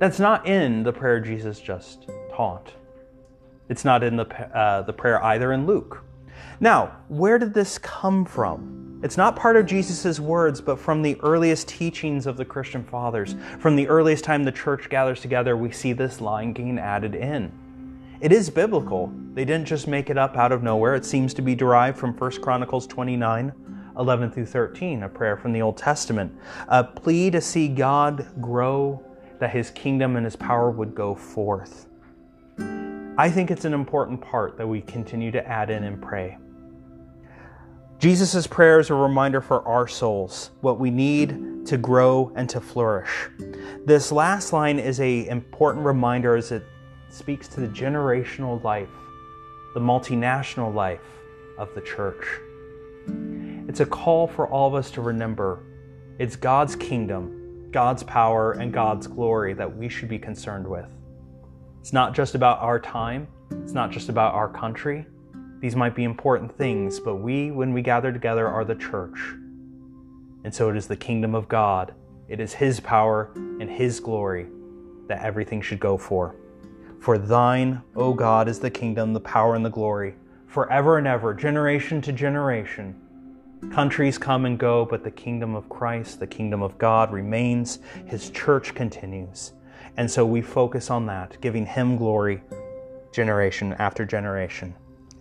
That's 0.00 0.18
not 0.18 0.48
in 0.48 0.82
the 0.82 0.92
prayer 0.92 1.20
Jesus 1.20 1.60
just 1.60 2.08
taught. 2.34 2.72
It's 3.68 3.84
not 3.84 4.02
in 4.02 4.16
the, 4.16 4.26
uh, 4.58 4.82
the 4.82 4.92
prayer 4.92 5.22
either 5.22 5.52
in 5.52 5.64
Luke. 5.64 6.02
Now, 6.58 6.96
where 7.06 7.38
did 7.38 7.54
this 7.54 7.78
come 7.78 8.24
from? 8.24 8.89
It's 9.02 9.16
not 9.16 9.34
part 9.34 9.56
of 9.56 9.64
Jesus' 9.64 10.20
words, 10.20 10.60
but 10.60 10.78
from 10.78 11.00
the 11.00 11.18
earliest 11.22 11.68
teachings 11.68 12.26
of 12.26 12.36
the 12.36 12.44
Christian 12.44 12.84
fathers. 12.84 13.34
From 13.58 13.74
the 13.74 13.88
earliest 13.88 14.24
time 14.24 14.44
the 14.44 14.52
church 14.52 14.90
gathers 14.90 15.22
together, 15.22 15.56
we 15.56 15.70
see 15.70 15.94
this 15.94 16.20
line 16.20 16.52
being 16.52 16.78
added 16.78 17.14
in. 17.14 17.50
It 18.20 18.30
is 18.30 18.50
biblical. 18.50 19.10
They 19.32 19.46
didn't 19.46 19.66
just 19.66 19.88
make 19.88 20.10
it 20.10 20.18
up 20.18 20.36
out 20.36 20.52
of 20.52 20.62
nowhere. 20.62 20.94
It 20.94 21.06
seems 21.06 21.32
to 21.34 21.42
be 21.42 21.54
derived 21.54 21.96
from 21.96 22.12
1 22.12 22.42
Chronicles 22.42 22.86
29, 22.86 23.52
11 23.98 24.30
through 24.32 24.44
13, 24.44 25.04
a 25.04 25.08
prayer 25.08 25.38
from 25.38 25.54
the 25.54 25.62
Old 25.62 25.78
Testament. 25.78 26.30
A 26.68 26.84
plea 26.84 27.30
to 27.30 27.40
see 27.40 27.68
God 27.68 28.26
grow, 28.42 29.02
that 29.38 29.48
his 29.48 29.70
kingdom 29.70 30.16
and 30.16 30.26
his 30.26 30.36
power 30.36 30.70
would 30.70 30.94
go 30.94 31.14
forth. 31.14 31.86
I 33.16 33.30
think 33.30 33.50
it's 33.50 33.64
an 33.64 33.72
important 33.72 34.20
part 34.20 34.58
that 34.58 34.66
we 34.66 34.82
continue 34.82 35.30
to 35.30 35.48
add 35.48 35.70
in 35.70 35.84
and 35.84 36.02
pray. 36.02 36.36
Jesus' 38.00 38.46
prayer 38.46 38.80
is 38.80 38.88
a 38.88 38.94
reminder 38.94 39.42
for 39.42 39.60
our 39.68 39.86
souls, 39.86 40.52
what 40.62 40.80
we 40.80 40.90
need 40.90 41.66
to 41.66 41.76
grow 41.76 42.32
and 42.34 42.48
to 42.48 42.58
flourish. 42.58 43.28
This 43.84 44.10
last 44.10 44.54
line 44.54 44.78
is 44.78 45.00
an 45.00 45.26
important 45.26 45.84
reminder 45.84 46.34
as 46.34 46.50
it 46.50 46.64
speaks 47.10 47.46
to 47.48 47.60
the 47.60 47.68
generational 47.68 48.64
life, 48.64 48.88
the 49.74 49.80
multinational 49.80 50.74
life 50.74 51.04
of 51.58 51.68
the 51.74 51.82
church. 51.82 52.24
It's 53.68 53.80
a 53.80 53.86
call 53.86 54.26
for 54.26 54.48
all 54.48 54.66
of 54.66 54.74
us 54.74 54.90
to 54.92 55.02
remember 55.02 55.62
it's 56.18 56.36
God's 56.36 56.76
kingdom, 56.76 57.68
God's 57.70 58.02
power, 58.02 58.52
and 58.52 58.72
God's 58.72 59.08
glory 59.08 59.52
that 59.52 59.76
we 59.76 59.90
should 59.90 60.08
be 60.08 60.18
concerned 60.18 60.66
with. 60.66 60.88
It's 61.80 61.92
not 61.92 62.14
just 62.14 62.34
about 62.34 62.60
our 62.60 62.80
time, 62.80 63.28
it's 63.62 63.72
not 63.74 63.90
just 63.90 64.08
about 64.08 64.32
our 64.32 64.48
country, 64.48 65.04
these 65.60 65.76
might 65.76 65.94
be 65.94 66.04
important 66.04 66.56
things, 66.56 66.98
but 66.98 67.16
we, 67.16 67.50
when 67.50 67.72
we 67.72 67.82
gather 67.82 68.12
together, 68.12 68.48
are 68.48 68.64
the 68.64 68.74
church. 68.74 69.18
And 70.42 70.54
so 70.54 70.70
it 70.70 70.76
is 70.76 70.86
the 70.86 70.96
kingdom 70.96 71.34
of 71.34 71.48
God. 71.48 71.94
It 72.28 72.40
is 72.40 72.54
His 72.54 72.80
power 72.80 73.30
and 73.34 73.70
His 73.70 74.00
glory 74.00 74.46
that 75.08 75.22
everything 75.22 75.60
should 75.60 75.80
go 75.80 75.98
for. 75.98 76.34
For 77.00 77.18
thine, 77.18 77.82
O 77.94 78.14
God, 78.14 78.48
is 78.48 78.58
the 78.58 78.70
kingdom, 78.70 79.12
the 79.12 79.20
power, 79.20 79.54
and 79.54 79.64
the 79.64 79.70
glory, 79.70 80.14
forever 80.46 80.96
and 80.96 81.06
ever, 81.06 81.34
generation 81.34 82.00
to 82.02 82.12
generation. 82.12 82.94
Countries 83.70 84.16
come 84.16 84.46
and 84.46 84.58
go, 84.58 84.86
but 84.86 85.04
the 85.04 85.10
kingdom 85.10 85.54
of 85.54 85.68
Christ, 85.68 86.20
the 86.20 86.26
kingdom 86.26 86.62
of 86.62 86.78
God 86.78 87.12
remains. 87.12 87.80
His 88.06 88.30
church 88.30 88.74
continues. 88.74 89.52
And 89.98 90.10
so 90.10 90.24
we 90.24 90.40
focus 90.40 90.90
on 90.90 91.04
that, 91.06 91.38
giving 91.42 91.66
Him 91.66 91.96
glory 91.96 92.42
generation 93.12 93.74
after 93.74 94.06
generation. 94.06 94.74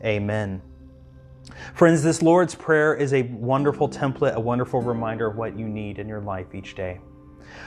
Amen. 0.03 0.61
Friends, 1.73 2.03
this 2.03 2.21
Lord's 2.21 2.55
Prayer 2.55 2.95
is 2.95 3.13
a 3.13 3.23
wonderful 3.23 3.89
template, 3.89 4.35
a 4.35 4.39
wonderful 4.39 4.81
reminder 4.81 5.27
of 5.27 5.35
what 5.35 5.57
you 5.57 5.67
need 5.67 5.99
in 5.99 6.07
your 6.07 6.21
life 6.21 6.53
each 6.53 6.75
day. 6.75 6.99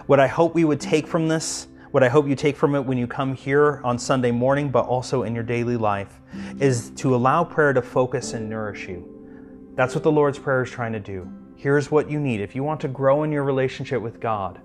What 0.07 0.21
I 0.21 0.27
hope 0.27 0.55
we 0.55 0.64
would 0.64 0.81
take 0.81 1.07
from 1.07 1.29
this, 1.29 1.68
what 1.90 2.03
I 2.03 2.09
hope 2.09 2.27
you 2.27 2.35
take 2.35 2.57
from 2.57 2.75
it 2.75 2.81
when 2.81 2.97
you 2.97 3.07
come 3.07 3.35
here 3.35 3.83
on 3.85 3.99
Sunday 3.99 4.31
morning, 4.31 4.71
but 4.71 4.87
also 4.87 5.25
in 5.25 5.35
your 5.35 5.45
daily 5.45 5.77
life, 5.77 6.21
is 6.59 6.90
to 6.97 7.14
allow 7.14 7.45
prayer 7.45 7.73
to 7.73 7.83
focus 7.83 8.33
and 8.33 8.49
nourish 8.49 8.88
you. 8.88 9.73
That's 9.75 9.95
what 9.95 10.05
the 10.05 10.12
Lord's 10.12 10.38
Prayer 10.38 10.62
is 10.62 10.71
trying 10.71 10.92
to 10.92 11.01
do. 11.01 11.31
Here's 11.57 11.90
what 11.90 12.11
you 12.11 12.18
need. 12.18 12.40
If 12.40 12.55
you 12.55 12.64
want 12.64 12.81
to 12.83 12.88
grow 12.88 13.25
in 13.25 13.33
your 13.33 13.45
relationship 13.45 14.01
with 14.01 14.21
God, 14.21 14.61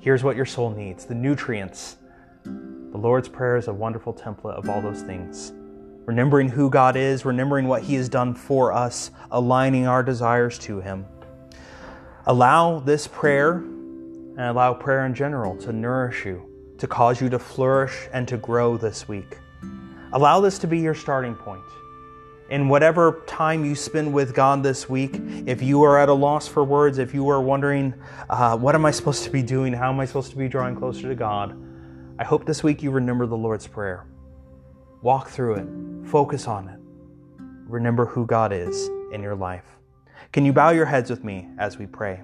here's 0.00 0.24
what 0.24 0.36
your 0.36 0.46
soul 0.46 0.70
needs 0.70 1.04
the 1.04 1.14
nutrients. 1.14 1.96
The 2.44 2.98
Lord's 2.98 3.28
Prayer 3.28 3.56
is 3.56 3.68
a 3.68 3.72
wonderful 3.72 4.12
template 4.12 4.54
of 4.54 4.68
all 4.68 4.82
those 4.82 5.02
things 5.02 5.52
remembering 6.04 6.48
who 6.48 6.70
God 6.70 6.96
is, 6.96 7.24
remembering 7.24 7.68
what 7.68 7.82
He 7.82 7.94
has 7.94 8.08
done 8.08 8.34
for 8.34 8.72
us, 8.72 9.10
aligning 9.30 9.86
our 9.86 10.02
desires 10.02 10.58
to 10.60 10.80
Him. 10.80 11.06
Allow 12.26 12.80
this 12.80 13.06
prayer 13.06 13.54
and 13.54 14.40
allow 14.40 14.74
prayer 14.74 15.06
in 15.06 15.14
general 15.14 15.56
to 15.58 15.72
nourish 15.72 16.24
you, 16.24 16.42
to 16.78 16.86
cause 16.86 17.20
you 17.20 17.28
to 17.30 17.38
flourish 17.38 18.08
and 18.12 18.26
to 18.28 18.36
grow 18.36 18.76
this 18.76 19.08
week. 19.08 19.38
Allow 20.12 20.40
this 20.40 20.58
to 20.60 20.66
be 20.66 20.78
your 20.78 20.94
starting 20.94 21.34
point. 21.34 21.62
In 22.50 22.68
whatever 22.68 23.22
time 23.26 23.64
you 23.64 23.74
spend 23.74 24.12
with 24.12 24.34
God 24.34 24.62
this 24.62 24.88
week, 24.88 25.18
if 25.46 25.62
you 25.62 25.82
are 25.84 25.98
at 25.98 26.10
a 26.10 26.12
loss 26.12 26.46
for 26.46 26.62
words, 26.62 26.98
if 26.98 27.14
you 27.14 27.28
are 27.30 27.40
wondering, 27.40 27.94
uh, 28.28 28.56
what 28.58 28.74
am 28.74 28.84
I 28.84 28.90
supposed 28.90 29.24
to 29.24 29.30
be 29.30 29.42
doing? 29.42 29.72
How 29.72 29.90
am 29.90 29.98
I 30.00 30.04
supposed 30.04 30.30
to 30.32 30.36
be 30.36 30.48
drawing 30.48 30.76
closer 30.76 31.08
to 31.08 31.14
God? 31.14 31.56
I 32.18 32.24
hope 32.24 32.44
this 32.44 32.62
week 32.62 32.82
you 32.82 32.90
remember 32.90 33.26
the 33.26 33.36
Lord's 33.36 33.66
Prayer. 33.66 34.04
Walk 35.02 35.30
through 35.30 35.56
it, 35.56 36.08
focus 36.08 36.46
on 36.46 36.68
it. 36.68 36.78
Remember 37.68 38.06
who 38.06 38.24
God 38.24 38.52
is 38.52 38.88
in 39.10 39.20
your 39.20 39.34
life. 39.34 39.64
Can 40.30 40.44
you 40.44 40.52
bow 40.52 40.70
your 40.70 40.86
heads 40.86 41.10
with 41.10 41.24
me 41.24 41.48
as 41.58 41.76
we 41.76 41.86
pray? 41.86 42.20